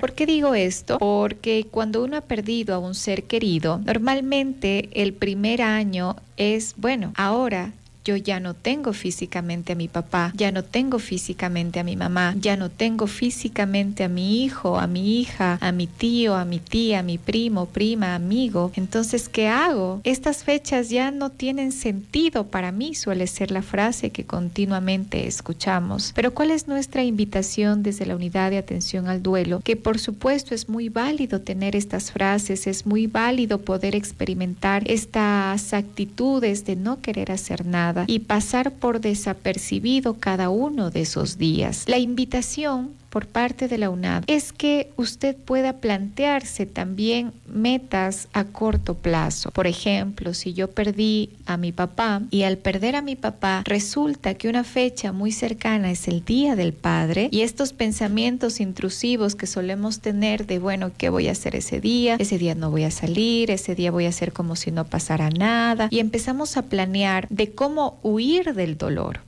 ¿Por 0.00 0.12
qué 0.12 0.26
digo 0.26 0.54
esto? 0.54 0.98
Porque 0.98 1.66
cuando 1.70 2.02
uno 2.02 2.16
ha 2.16 2.20
perdido 2.22 2.74
a 2.74 2.78
un 2.78 2.94
ser 2.94 3.24
querido, 3.24 3.80
normalmente 3.84 4.88
el 4.92 5.12
primer 5.12 5.62
año 5.62 6.16
es, 6.36 6.74
bueno, 6.76 7.12
ahora 7.16 7.72
yo 8.04 8.16
ya 8.16 8.40
no 8.40 8.54
tengo 8.54 8.92
físicamente 8.92 9.72
a 9.72 9.76
mi 9.76 9.88
papá, 9.88 10.32
ya 10.34 10.50
no 10.50 10.64
tengo 10.64 10.98
físicamente 10.98 11.78
a 11.78 11.84
mi 11.84 11.96
mamá, 11.96 12.34
ya 12.38 12.56
no 12.56 12.68
tengo 12.68 13.06
físicamente 13.06 14.04
a 14.04 14.08
mi 14.08 14.42
hijo, 14.44 14.78
a 14.78 14.86
mi 14.86 15.20
hija, 15.20 15.58
a 15.60 15.72
mi 15.72 15.86
tío, 15.86 16.34
a 16.34 16.44
mi 16.44 16.58
tía, 16.58 17.00
a 17.00 17.02
mi 17.02 17.18
primo, 17.18 17.66
prima, 17.66 18.14
amigo. 18.14 18.72
Entonces, 18.74 19.28
¿qué 19.28 19.48
hago? 19.48 20.00
Estas 20.04 20.42
fechas 20.42 20.90
ya 20.90 21.10
no 21.10 21.30
tienen 21.30 21.70
sentido 21.70 22.48
para 22.48 22.72
mí, 22.72 22.94
suele 22.94 23.26
ser 23.26 23.50
la 23.50 23.62
frase 23.62 24.10
que 24.10 24.24
continuamente 24.24 25.26
escuchamos. 25.26 26.12
Pero 26.14 26.34
¿cuál 26.34 26.50
es 26.50 26.66
nuestra 26.66 27.04
invitación 27.04 27.82
desde 27.82 28.06
la 28.06 28.16
unidad 28.16 28.50
de 28.50 28.58
atención 28.58 29.08
al 29.08 29.22
duelo? 29.22 29.60
Que 29.62 29.76
por 29.76 29.98
supuesto 29.98 30.54
es 30.54 30.68
muy 30.68 30.88
válido 30.88 31.40
tener 31.40 31.76
estas 31.76 32.10
frases, 32.10 32.66
es 32.66 32.84
muy 32.86 33.06
válido 33.06 33.58
poder 33.58 33.94
experimentar 33.94 34.82
estas 34.90 35.72
actitudes 35.72 36.64
de 36.64 36.76
no 36.76 37.00
querer 37.00 37.30
hacer 37.30 37.64
nada 37.64 37.91
y 38.06 38.20
pasar 38.20 38.72
por 38.72 39.00
desapercibido 39.00 40.14
cada 40.14 40.50
uno 40.50 40.90
de 40.90 41.02
esos 41.02 41.38
días. 41.38 41.84
La 41.88 41.98
invitación 41.98 42.90
por 43.12 43.26
parte 43.26 43.68
de 43.68 43.76
la 43.76 43.90
UNAD 43.90 44.24
es 44.26 44.54
que 44.54 44.90
usted 44.96 45.36
pueda 45.36 45.74
plantearse 45.74 46.64
también 46.64 47.34
metas 47.46 48.28
a 48.32 48.44
corto 48.44 48.94
plazo. 48.94 49.50
Por 49.50 49.66
ejemplo, 49.66 50.32
si 50.32 50.54
yo 50.54 50.70
perdí 50.70 51.28
a 51.44 51.58
mi 51.58 51.72
papá 51.72 52.22
y 52.30 52.44
al 52.44 52.56
perder 52.56 52.96
a 52.96 53.02
mi 53.02 53.14
papá 53.14 53.64
resulta 53.66 54.32
que 54.32 54.48
una 54.48 54.64
fecha 54.64 55.12
muy 55.12 55.30
cercana 55.30 55.90
es 55.90 56.08
el 56.08 56.24
Día 56.24 56.56
del 56.56 56.72
Padre 56.72 57.28
y 57.30 57.42
estos 57.42 57.74
pensamientos 57.74 58.60
intrusivos 58.60 59.34
que 59.34 59.46
solemos 59.46 60.00
tener 60.00 60.46
de, 60.46 60.58
bueno, 60.58 60.90
¿qué 60.96 61.10
voy 61.10 61.28
a 61.28 61.32
hacer 61.32 61.54
ese 61.54 61.82
día? 61.82 62.16
Ese 62.18 62.38
día 62.38 62.54
no 62.54 62.70
voy 62.70 62.84
a 62.84 62.90
salir, 62.90 63.50
ese 63.50 63.74
día 63.74 63.90
voy 63.90 64.06
a 64.06 64.08
hacer 64.08 64.32
como 64.32 64.56
si 64.56 64.70
no 64.70 64.86
pasara 64.86 65.28
nada 65.28 65.88
y 65.90 65.98
empezamos 65.98 66.56
a 66.56 66.62
planear 66.62 67.26
de 67.28 67.52
cómo 67.52 67.98
huir 68.02 68.54
del 68.54 68.78
dolor. 68.78 69.20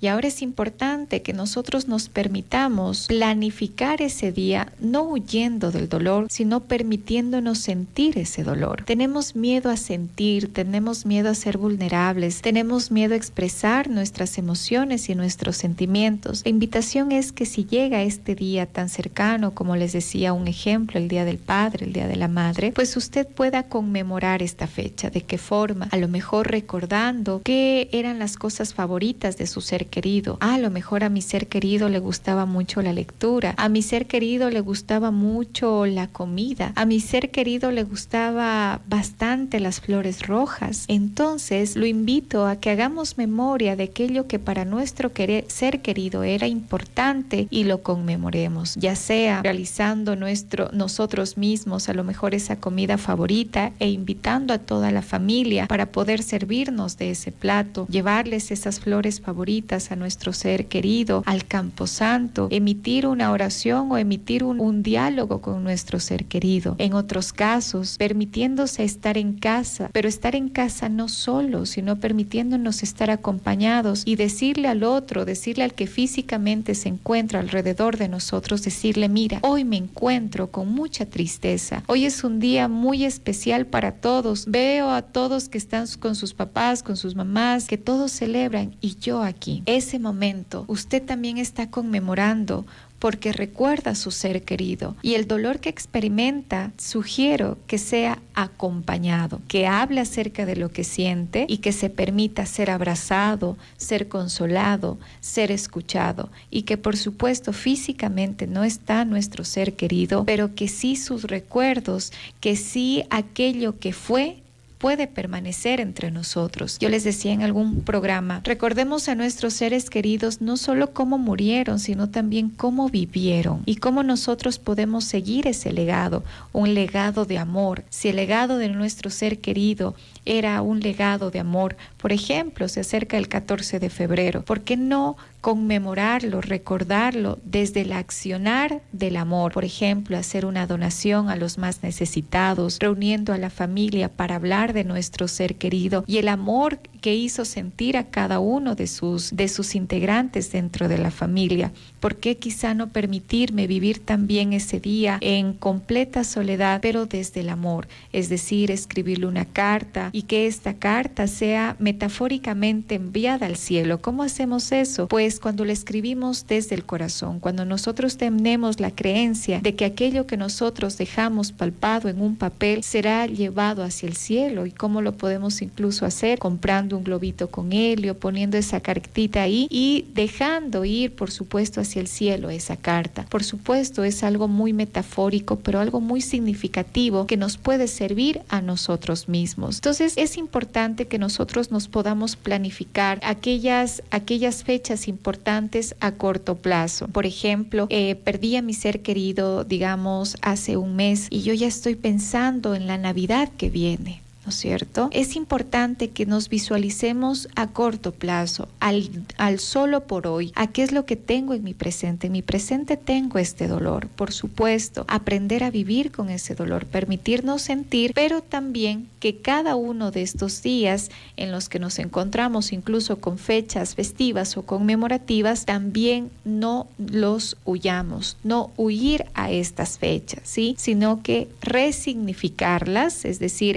Y 0.00 0.08
ahora 0.08 0.28
es 0.28 0.42
importante 0.42 1.22
que 1.22 1.32
nosotros 1.32 1.88
nos 1.88 2.08
permitamos 2.08 3.06
planificar 3.06 4.02
ese 4.02 4.30
día, 4.30 4.72
no 4.78 5.02
huyendo 5.04 5.70
del 5.70 5.88
dolor, 5.88 6.26
sino 6.28 6.60
permitiéndonos 6.60 7.58
sentir 7.58 8.18
ese 8.18 8.44
dolor. 8.44 8.82
Tenemos 8.84 9.34
miedo 9.36 9.70
a 9.70 9.76
sentir, 9.76 10.52
tenemos 10.52 11.06
miedo 11.06 11.30
a 11.30 11.34
ser 11.34 11.56
vulnerables, 11.56 12.42
tenemos 12.42 12.90
miedo 12.90 13.14
a 13.14 13.16
expresar 13.16 13.88
nuestras 13.88 14.36
emociones 14.36 15.08
y 15.08 15.14
nuestros 15.14 15.56
sentimientos. 15.56 16.42
La 16.44 16.50
invitación 16.50 17.10
es 17.10 17.32
que 17.32 17.46
si 17.46 17.64
llega 17.64 18.02
este 18.02 18.34
día 18.34 18.66
tan 18.66 18.90
cercano, 18.90 19.54
como 19.54 19.76
les 19.76 19.92
decía 19.92 20.34
un 20.34 20.46
ejemplo, 20.46 21.00
el 21.00 21.08
Día 21.08 21.24
del 21.24 21.38
Padre, 21.38 21.86
el 21.86 21.92
Día 21.94 22.06
de 22.06 22.16
la 22.16 22.28
Madre, 22.28 22.72
pues 22.72 22.96
usted 22.96 23.26
pueda 23.26 23.62
conmemorar 23.62 24.42
esta 24.42 24.66
fecha. 24.66 25.08
¿De 25.08 25.22
qué 25.22 25.38
forma? 25.38 25.88
A 25.90 25.96
lo 25.96 26.08
mejor 26.08 26.50
recordando 26.50 27.40
qué 27.42 27.88
eran 27.92 28.18
las 28.18 28.36
cosas 28.36 28.74
favoritas 28.74 29.38
de 29.38 29.46
su 29.46 29.60
ser 29.62 29.85
querido. 29.86 30.38
a 30.40 30.58
lo 30.58 30.70
mejor 30.70 31.04
a 31.04 31.08
mi 31.08 31.22
ser 31.22 31.48
querido 31.48 31.88
le 31.88 31.98
gustaba 31.98 32.46
mucho 32.46 32.82
la 32.82 32.92
lectura. 32.92 33.54
A 33.56 33.68
mi 33.68 33.82
ser 33.82 34.06
querido 34.06 34.50
le 34.50 34.60
gustaba 34.60 35.10
mucho 35.10 35.86
la 35.86 36.08
comida. 36.08 36.72
A 36.76 36.84
mi 36.86 37.00
ser 37.00 37.30
querido 37.30 37.70
le 37.70 37.84
gustaba 37.84 38.80
bastante 38.88 39.60
las 39.60 39.80
flores 39.80 40.26
rojas. 40.26 40.84
Entonces 40.88 41.76
lo 41.76 41.86
invito 41.86 42.46
a 42.46 42.56
que 42.56 42.70
hagamos 42.70 43.18
memoria 43.18 43.76
de 43.76 43.84
aquello 43.84 44.26
que 44.26 44.38
para 44.38 44.64
nuestro 44.64 45.12
querer, 45.12 45.44
ser 45.48 45.82
querido 45.82 46.22
era 46.22 46.46
importante 46.46 47.46
y 47.50 47.64
lo 47.64 47.82
conmemoremos, 47.82 48.74
ya 48.76 48.96
sea 48.96 49.42
realizando 49.42 50.16
nuestro 50.16 50.70
nosotros 50.72 51.36
mismos 51.36 51.88
a 51.88 51.94
lo 51.94 52.04
mejor 52.04 52.34
esa 52.34 52.56
comida 52.56 52.98
favorita 52.98 53.72
e 53.78 53.88
invitando 53.90 54.52
a 54.54 54.58
toda 54.58 54.90
la 54.90 55.02
familia 55.02 55.66
para 55.66 55.86
poder 55.86 56.22
servirnos 56.22 56.96
de 56.96 57.10
ese 57.10 57.32
plato, 57.32 57.86
llevarles 57.88 58.50
esas 58.50 58.80
flores 58.80 59.20
favoritas 59.20 59.75
a 59.76 59.96
nuestro 59.96 60.32
ser 60.32 60.66
querido, 60.66 61.22
al 61.26 61.44
campo 61.44 61.86
santo, 61.86 62.48
emitir 62.50 63.06
una 63.06 63.30
oración 63.30 63.92
o 63.92 63.98
emitir 63.98 64.42
un, 64.42 64.58
un 64.58 64.82
diálogo 64.82 65.40
con 65.40 65.62
nuestro 65.62 66.00
ser 66.00 66.24
querido. 66.24 66.74
En 66.78 66.94
otros 66.94 67.32
casos, 67.32 67.96
permitiéndose 67.98 68.84
estar 68.84 69.18
en 69.18 69.34
casa, 69.34 69.90
pero 69.92 70.08
estar 70.08 70.34
en 70.34 70.48
casa 70.48 70.88
no 70.88 71.08
solo, 71.08 71.66
sino 71.66 71.96
permitiéndonos 71.96 72.82
estar 72.82 73.10
acompañados 73.10 74.02
y 74.06 74.16
decirle 74.16 74.68
al 74.68 74.82
otro, 74.82 75.24
decirle 75.24 75.64
al 75.64 75.74
que 75.74 75.86
físicamente 75.86 76.74
se 76.74 76.88
encuentra 76.88 77.40
alrededor 77.40 77.98
de 77.98 78.08
nosotros, 78.08 78.62
decirle, 78.62 79.08
mira, 79.08 79.40
hoy 79.42 79.64
me 79.64 79.76
encuentro 79.76 80.50
con 80.50 80.72
mucha 80.72 81.06
tristeza, 81.06 81.82
hoy 81.86 82.06
es 82.06 82.24
un 82.24 82.40
día 82.40 82.68
muy 82.68 83.04
especial 83.04 83.66
para 83.66 83.92
todos, 83.92 84.46
veo 84.46 84.90
a 84.90 85.02
todos 85.02 85.48
que 85.48 85.58
están 85.58 85.86
con 86.00 86.14
sus 86.14 86.32
papás, 86.32 86.82
con 86.82 86.96
sus 86.96 87.14
mamás, 87.14 87.66
que 87.66 87.76
todos 87.76 88.12
celebran 88.12 88.74
y 88.80 88.96
yo 88.96 89.22
aquí 89.22 89.62
ese 89.66 89.98
momento 89.98 90.64
usted 90.68 91.02
también 91.02 91.38
está 91.38 91.70
conmemorando 91.70 92.64
porque 92.98 93.32
recuerda 93.32 93.92
a 93.92 93.94
su 93.94 94.10
ser 94.10 94.42
querido. 94.42 94.96
Y 95.02 95.14
el 95.14 95.26
dolor 95.26 95.60
que 95.60 95.68
experimenta 95.68 96.72
sugiero 96.78 97.58
que 97.66 97.78
sea 97.78 98.20
acompañado, 98.34 99.40
que 99.48 99.66
hable 99.66 100.00
acerca 100.00 100.46
de 100.46 100.56
lo 100.56 100.70
que 100.70 100.84
siente 100.84 101.46
y 101.48 101.58
que 101.58 101.72
se 101.72 101.90
permita 101.90 102.46
ser 102.46 102.70
abrazado, 102.70 103.56
ser 103.76 104.08
consolado, 104.08 104.98
ser 105.20 105.50
escuchado. 105.50 106.30
Y 106.50 106.62
que 106.62 106.78
por 106.78 106.96
supuesto 106.96 107.52
físicamente 107.52 108.46
no 108.46 108.64
está 108.64 109.04
nuestro 109.04 109.44
ser 109.44 109.74
querido, 109.74 110.24
pero 110.24 110.54
que 110.54 110.68
sí 110.68 110.96
sus 110.96 111.24
recuerdos, 111.24 112.12
que 112.40 112.56
sí 112.56 113.04
aquello 113.10 113.78
que 113.78 113.92
fue 113.92 114.42
puede 114.78 115.06
permanecer 115.06 115.80
entre 115.80 116.10
nosotros. 116.10 116.78
Yo 116.78 116.88
les 116.88 117.04
decía 117.04 117.32
en 117.32 117.42
algún 117.42 117.82
programa, 117.82 118.40
recordemos 118.44 119.08
a 119.08 119.14
nuestros 119.14 119.54
seres 119.54 119.90
queridos 119.90 120.40
no 120.40 120.56
solo 120.56 120.92
cómo 120.92 121.18
murieron, 121.18 121.78
sino 121.78 122.08
también 122.10 122.50
cómo 122.50 122.88
vivieron 122.88 123.62
y 123.66 123.76
cómo 123.76 124.02
nosotros 124.02 124.58
podemos 124.58 125.04
seguir 125.04 125.46
ese 125.46 125.72
legado, 125.72 126.24
un 126.52 126.74
legado 126.74 127.24
de 127.24 127.38
amor. 127.38 127.84
Si 127.90 128.08
el 128.08 128.16
legado 128.16 128.58
de 128.58 128.68
nuestro 128.68 129.10
ser 129.10 129.38
querido 129.38 129.94
era 130.24 130.60
un 130.62 130.80
legado 130.80 131.30
de 131.30 131.38
amor, 131.38 131.76
por 131.96 132.12
ejemplo, 132.12 132.68
se 132.68 132.80
acerca 132.80 133.16
el 133.16 133.28
14 133.28 133.78
de 133.78 133.90
febrero, 133.90 134.42
¿por 134.42 134.60
qué 134.60 134.76
no 134.76 135.16
conmemorarlo, 135.46 136.40
recordarlo 136.40 137.38
desde 137.44 137.82
el 137.82 137.92
accionar 137.92 138.82
del 138.90 139.16
amor. 139.16 139.52
Por 139.52 139.64
ejemplo, 139.64 140.18
hacer 140.18 140.44
una 140.44 140.66
donación 140.66 141.28
a 141.28 141.36
los 141.36 141.56
más 141.56 141.84
necesitados, 141.84 142.78
reuniendo 142.80 143.32
a 143.32 143.38
la 143.38 143.48
familia 143.48 144.08
para 144.08 144.34
hablar 144.34 144.72
de 144.72 144.82
nuestro 144.82 145.28
ser 145.28 145.54
querido 145.54 146.02
y 146.08 146.18
el 146.18 146.26
amor 146.26 146.80
que 147.06 147.14
hizo 147.14 147.44
sentir 147.44 147.96
a 147.96 148.10
cada 148.10 148.40
uno 148.40 148.74
de 148.74 148.88
sus, 148.88 149.30
de 149.30 149.46
sus 149.46 149.76
integrantes 149.76 150.50
dentro 150.50 150.88
de 150.88 150.98
la 150.98 151.12
familia. 151.12 151.70
¿Por 152.00 152.16
qué 152.16 152.36
quizá 152.36 152.74
no 152.74 152.88
permitirme 152.88 153.68
vivir 153.68 154.00
también 154.00 154.52
ese 154.52 154.80
día 154.80 155.18
en 155.20 155.52
completa 155.52 156.24
soledad, 156.24 156.80
pero 156.82 157.06
desde 157.06 157.42
el 157.42 157.48
amor? 157.50 157.86
Es 158.12 158.28
decir, 158.28 158.72
escribirle 158.72 159.26
una 159.26 159.44
carta 159.44 160.10
y 160.10 160.22
que 160.22 160.48
esta 160.48 160.74
carta 160.74 161.28
sea 161.28 161.76
metafóricamente 161.78 162.96
enviada 162.96 163.46
al 163.46 163.56
cielo. 163.56 164.00
¿Cómo 164.00 164.24
hacemos 164.24 164.72
eso? 164.72 165.06
Pues 165.06 165.38
cuando 165.38 165.64
la 165.64 165.74
escribimos 165.74 166.48
desde 166.48 166.74
el 166.74 166.84
corazón, 166.84 167.38
cuando 167.38 167.64
nosotros 167.64 168.16
tenemos 168.16 168.80
la 168.80 168.90
creencia 168.90 169.60
de 169.60 169.76
que 169.76 169.84
aquello 169.84 170.26
que 170.26 170.36
nosotros 170.36 170.98
dejamos 170.98 171.52
palpado 171.52 172.08
en 172.08 172.20
un 172.20 172.34
papel 172.34 172.82
será 172.82 173.28
llevado 173.28 173.84
hacia 173.84 174.08
el 174.08 174.16
cielo. 174.16 174.66
¿Y 174.66 174.72
cómo 174.72 175.02
lo 175.02 175.12
podemos 175.12 175.62
incluso 175.62 176.04
hacer? 176.04 176.40
Comprando 176.40 176.95
un 176.96 177.04
globito 177.04 177.50
con 177.50 177.72
helio, 177.72 178.18
poniendo 178.18 178.56
esa 178.56 178.80
cartita 178.80 179.42
ahí 179.42 179.66
y 179.70 180.06
dejando 180.14 180.84
ir, 180.84 181.14
por 181.14 181.30
supuesto, 181.30 181.80
hacia 181.80 182.00
el 182.00 182.08
cielo 182.08 182.50
esa 182.50 182.76
carta. 182.76 183.26
Por 183.28 183.44
supuesto, 183.44 184.04
es 184.04 184.22
algo 184.22 184.48
muy 184.48 184.72
metafórico, 184.72 185.56
pero 185.56 185.80
algo 185.80 186.00
muy 186.00 186.20
significativo 186.20 187.26
que 187.26 187.36
nos 187.36 187.56
puede 187.56 187.88
servir 187.88 188.42
a 188.48 188.60
nosotros 188.60 189.28
mismos. 189.28 189.76
Entonces, 189.76 190.14
es 190.16 190.36
importante 190.36 191.06
que 191.06 191.18
nosotros 191.18 191.70
nos 191.70 191.88
podamos 191.88 192.36
planificar 192.36 193.20
aquellas, 193.22 194.02
aquellas 194.10 194.64
fechas 194.64 195.08
importantes 195.08 195.94
a 196.00 196.12
corto 196.12 196.56
plazo. 196.56 197.08
Por 197.08 197.26
ejemplo, 197.26 197.86
eh, 197.90 198.14
perdí 198.14 198.56
a 198.56 198.62
mi 198.62 198.74
ser 198.74 199.02
querido, 199.02 199.64
digamos, 199.64 200.36
hace 200.42 200.76
un 200.76 200.96
mes 200.96 201.28
y 201.30 201.42
yo 201.42 201.54
ya 201.54 201.66
estoy 201.66 201.94
pensando 201.94 202.74
en 202.74 202.86
la 202.86 202.98
Navidad 202.98 203.50
que 203.56 203.70
viene 203.70 204.25
¿no 204.46 204.50
es 204.50 204.56
cierto? 204.56 205.08
Es 205.10 205.34
importante 205.34 206.10
que 206.10 206.24
nos 206.24 206.48
visualicemos 206.48 207.48
a 207.56 207.66
corto 207.66 208.12
plazo, 208.12 208.68
al, 208.78 209.10
al 209.38 209.58
solo 209.58 210.04
por 210.04 210.28
hoy, 210.28 210.52
a 210.54 210.68
qué 210.68 210.84
es 210.84 210.92
lo 210.92 211.04
que 211.04 211.16
tengo 211.16 211.52
en 211.52 211.64
mi 211.64 211.74
presente. 211.74 212.28
En 212.28 212.32
mi 212.32 212.42
presente 212.42 212.96
tengo 212.96 213.40
este 213.40 213.66
dolor, 213.66 214.06
por 214.06 214.32
supuesto, 214.32 215.04
aprender 215.08 215.64
a 215.64 215.72
vivir 215.72 216.12
con 216.12 216.30
ese 216.30 216.54
dolor, 216.54 216.86
permitirnos 216.86 217.62
sentir, 217.62 218.12
pero 218.14 218.40
también 218.40 219.08
que 219.18 219.38
cada 219.38 219.74
uno 219.74 220.12
de 220.12 220.22
estos 220.22 220.62
días 220.62 221.10
en 221.36 221.50
los 221.50 221.68
que 221.68 221.80
nos 221.80 221.98
encontramos, 221.98 222.72
incluso 222.72 223.18
con 223.18 223.38
fechas 223.38 223.96
festivas 223.96 224.56
o 224.56 224.62
conmemorativas, 224.62 225.64
también 225.64 226.30
no 226.44 226.86
los 226.98 227.56
huyamos, 227.64 228.36
no 228.44 228.70
huir 228.76 229.24
a 229.34 229.50
estas 229.50 229.98
fechas, 229.98 230.42
¿sí? 230.44 230.76
Sino 230.78 231.24
que 231.24 231.48
resignificarlas, 231.60 233.24
es 233.24 233.40
decir, 233.40 233.76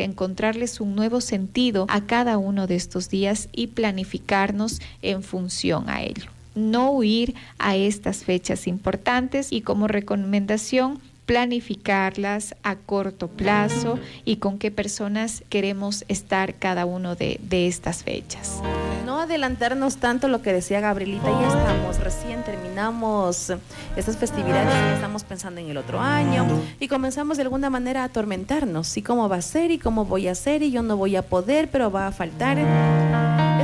un 0.80 0.96
nuevo 0.96 1.22
sentido 1.22 1.86
a 1.90 2.02
cada 2.02 2.38
uno 2.38 2.68
de 2.68 2.76
estos 2.76 3.10
días 3.10 3.48
y 3.54 3.68
planificarnos 3.68 4.82
en 5.02 5.24
función 5.24 5.90
a 5.90 6.04
ello. 6.04 6.30
No 6.56 6.92
huir 6.92 7.36
a 7.58 7.76
estas 7.78 8.26
fechas 8.26 8.68
importantes 8.68 9.52
y 9.52 9.62
como 9.62 9.88
recomendación 9.88 11.00
planificarlas 11.30 12.56
a 12.64 12.76
corto 12.76 13.28
plazo 13.28 14.00
y 14.26 14.38
con 14.38 14.58
qué 14.58 14.72
personas 14.72 15.44
queremos 15.50 16.04
estar 16.08 16.56
cada 16.56 16.88
uno 16.88 17.16
de, 17.16 17.40
de, 17.44 17.68
estas 17.68 18.04
fechas. 18.04 18.60
No 19.06 19.20
adelantarnos 19.20 19.98
tanto 19.98 20.28
lo 20.28 20.42
que 20.42 20.52
decía 20.54 20.80
Gabrielita, 20.80 21.30
ya 21.40 21.48
estamos, 21.50 22.00
recién 22.00 22.42
terminamos 22.44 23.54
estas 23.96 24.18
festividades, 24.18 24.74
ya 24.74 24.96
estamos 24.96 25.24
pensando 25.24 25.62
en 25.62 25.70
el 25.70 25.78
otro 25.78 26.00
año 26.00 26.48
y 26.80 26.88
comenzamos 26.88 27.38
de 27.38 27.44
alguna 27.44 27.70
manera 27.70 28.02
a 28.02 28.06
atormentarnos, 28.06 28.98
y 28.98 29.04
cómo 29.04 29.30
va 29.30 29.36
a 29.36 29.44
ser 29.44 29.70
y 29.70 29.78
cómo 29.78 30.06
voy 30.06 30.30
a 30.30 30.32
hacer 30.32 30.64
y 30.64 30.72
yo 30.72 30.82
no 30.82 30.98
voy 30.98 31.16
a 31.16 31.22
poder, 31.22 31.70
pero 31.70 31.92
va 31.92 32.08
a 32.08 32.12
faltar. 32.12 32.58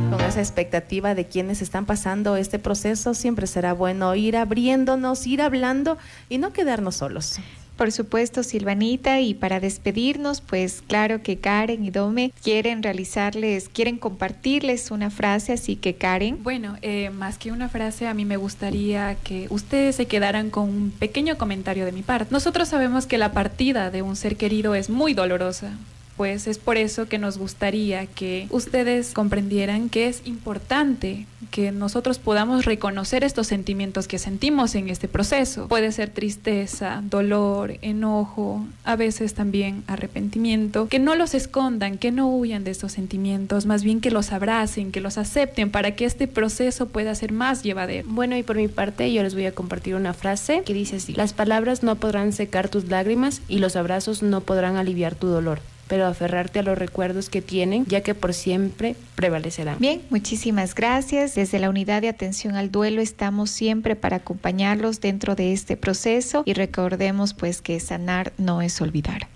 con 0.09 0.21
esa 0.21 0.39
expectativa 0.39 1.13
de 1.13 1.25
quienes 1.25 1.61
están 1.61 1.85
pasando 1.85 2.35
este 2.37 2.57
proceso. 2.57 3.13
Siempre 3.13 3.47
será 3.47 3.73
bueno 3.73 4.15
ir 4.15 4.37
abriéndonos, 4.37 5.27
ir 5.27 5.41
hablando 5.41 5.97
y 6.29 6.37
no 6.37 6.53
quedarnos 6.53 6.95
solos. 6.95 7.39
Por 7.77 7.91
supuesto, 7.91 8.41
Silvanita, 8.41 9.21
y 9.21 9.35
para 9.35 9.59
despedirnos, 9.59 10.41
pues 10.41 10.81
claro 10.85 11.21
que 11.21 11.37
Karen 11.37 11.85
y 11.85 11.91
Dome 11.91 12.31
quieren 12.43 12.81
realizarles, 12.81 13.69
quieren 13.69 13.97
compartirles 13.97 14.89
una 14.89 15.11
frase, 15.11 15.53
así 15.53 15.75
que 15.75 15.95
Karen. 15.95 16.41
Bueno, 16.41 16.77
eh, 16.81 17.11
más 17.11 17.37
que 17.37 17.51
una 17.51 17.69
frase, 17.69 18.07
a 18.07 18.15
mí 18.15 18.25
me 18.25 18.37
gustaría 18.37 19.15
que 19.23 19.45
ustedes 19.51 19.95
se 19.95 20.07
quedaran 20.07 20.49
con 20.49 20.69
un 20.69 20.91
pequeño 20.91 21.37
comentario 21.37 21.85
de 21.85 21.91
mi 21.91 22.01
parte. 22.01 22.31
Nosotros 22.31 22.67
sabemos 22.67 23.05
que 23.05 23.19
la 23.19 23.31
partida 23.31 23.91
de 23.91 24.01
un 24.01 24.15
ser 24.15 24.37
querido 24.37 24.73
es 24.73 24.89
muy 24.89 25.13
dolorosa, 25.13 25.73
pues 26.17 26.47
es 26.47 26.57
por 26.57 26.77
eso 26.77 27.07
que 27.07 27.19
nos 27.19 27.37
gustaría 27.37 28.07
que 28.07 28.47
ustedes 28.49 29.13
comprendieran 29.13 29.89
que 29.89 30.07
es 30.07 30.23
importante 30.25 31.27
que 31.51 31.71
nosotros 31.71 32.17
podamos 32.17 32.65
reconocer 32.65 33.23
estos 33.23 33.47
sentimientos 33.47 34.07
que 34.07 34.17
sentimos 34.17 34.73
en 34.75 34.89
este 34.89 35.07
proceso. 35.07 35.67
Puede 35.67 35.91
ser 35.91 36.09
tristeza, 36.09 37.01
dolor, 37.05 37.75
enojo, 37.83 38.65
a 38.83 38.95
veces 38.95 39.35
también 39.35 39.83
arrepentimiento, 39.85 40.87
que 40.87 40.99
no 40.99 41.15
los 41.15 41.35
escondan, 41.35 41.99
que 41.99 42.11
no 42.11 42.35
huyan 42.35 42.63
de 42.63 42.71
estos 42.71 42.93
sentimientos, 42.93 43.67
más 43.67 43.83
bien 43.83 44.01
que 44.01 44.11
los 44.11 44.31
abracen, 44.31 44.91
que 44.91 45.01
los 45.01 45.19
acepten 45.19 45.69
para 45.69 45.91
que 45.95 46.05
este 46.05 46.27
proceso 46.27 46.87
pueda 46.87 47.13
ser 47.13 47.31
más 47.31 47.61
llevadero. 47.61 48.07
Bueno, 48.09 48.35
y 48.35 48.43
por 48.43 48.55
mi 48.55 48.67
parte 48.67 49.13
yo 49.13 49.21
les 49.21 49.35
voy 49.35 49.45
a 49.45 49.53
compartir 49.53 49.93
una 49.95 50.13
frase 50.13 50.63
que 50.65 50.73
dice 50.73 50.95
así, 50.95 51.13
las 51.13 51.33
palabras 51.33 51.83
no 51.83 51.95
podrán 51.95 52.33
secar 52.33 52.69
tus 52.69 52.85
lágrimas 52.85 53.41
y 53.47 53.59
los 53.59 53.75
abrazos 53.75 54.23
no 54.23 54.41
podrán 54.41 54.77
aliviar 54.77 55.13
tu 55.13 55.27
dolor 55.27 55.59
pero 55.87 56.05
aferrarte 56.05 56.59
a 56.59 56.63
los 56.63 56.77
recuerdos 56.77 57.29
que 57.29 57.41
tienen, 57.41 57.85
ya 57.85 58.01
que 58.01 58.15
por 58.15 58.33
siempre 58.33 58.95
prevalecerán. 59.15 59.77
Bien, 59.79 60.01
muchísimas 60.09 60.75
gracias. 60.75 61.35
Desde 61.35 61.59
la 61.59 61.69
unidad 61.69 62.01
de 62.01 62.09
atención 62.09 62.55
al 62.55 62.71
duelo 62.71 63.01
estamos 63.01 63.49
siempre 63.49 63.95
para 63.95 64.17
acompañarlos 64.17 65.01
dentro 65.01 65.35
de 65.35 65.53
este 65.53 65.77
proceso 65.77 66.43
y 66.45 66.53
recordemos 66.53 67.33
pues 67.33 67.61
que 67.61 67.79
sanar 67.79 68.33
no 68.37 68.61
es 68.61 68.81
olvidar. 68.81 69.27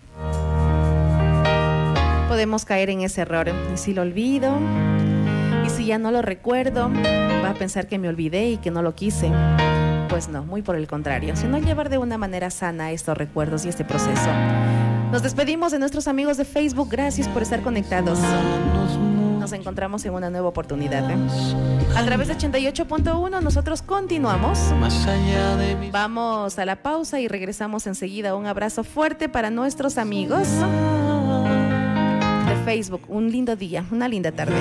Podemos 2.27 2.63
caer 2.65 2.89
en 2.89 3.01
ese 3.01 3.21
error. 3.21 3.51
Y 3.73 3.77
si 3.77 3.93
lo 3.93 4.03
olvido, 4.03 4.57
y 5.65 5.69
si 5.69 5.85
ya 5.85 5.97
no 5.97 6.11
lo 6.11 6.21
recuerdo, 6.21 6.89
va 7.43 7.49
a 7.49 7.53
pensar 7.53 7.87
que 7.87 7.99
me 7.99 8.07
olvidé 8.07 8.49
y 8.51 8.57
que 8.57 8.71
no 8.71 8.81
lo 8.81 8.95
quise. 8.95 9.31
Pues 10.07 10.29
no, 10.29 10.43
muy 10.43 10.61
por 10.61 10.75
el 10.75 10.87
contrario, 10.87 11.35
sino 11.35 11.57
llevar 11.57 11.89
de 11.89 11.97
una 11.97 12.17
manera 12.17 12.49
sana 12.49 12.91
estos 12.91 13.17
recuerdos 13.17 13.65
y 13.65 13.69
este 13.69 13.83
proceso. 13.83 14.29
Nos 15.12 15.21
despedimos 15.21 15.74
de 15.74 15.80
nuestros 15.80 16.08
amigos 16.08 16.38
de 16.38 16.45
Facebook. 16.45 16.88
Gracias 16.89 17.28
por 17.28 17.41
estar 17.41 17.62
conectados. 17.62 18.17
Nos 19.39 19.52
encontramos 19.52 20.06
en 20.06 20.13
una 20.13 20.30
nueva 20.30 20.47
oportunidad. 20.47 21.10
¿eh? 21.12 21.17
A 21.97 22.06
través 22.06 22.30
de 22.30 22.38
88.1 22.38 23.41
nosotros 23.41 23.82
continuamos. 23.82 24.58
Vamos 25.91 26.58
a 26.58 26.65
la 26.65 26.82
pausa 26.82 27.19
y 27.19 27.28
regresamos 27.28 27.88
enseguida. 27.88 28.36
Un 28.36 28.45
abrazo 28.45 28.86
fuerte 28.86 29.28
para 29.28 29.50
nuestros 29.50 29.97
amigos 29.97 30.47
de 32.47 32.56
Facebook. 32.63 33.02
Un 33.10 33.32
lindo 33.32 33.58
día, 33.58 33.84
una 33.91 34.08
linda 34.08 34.32
tarde. 34.32 34.56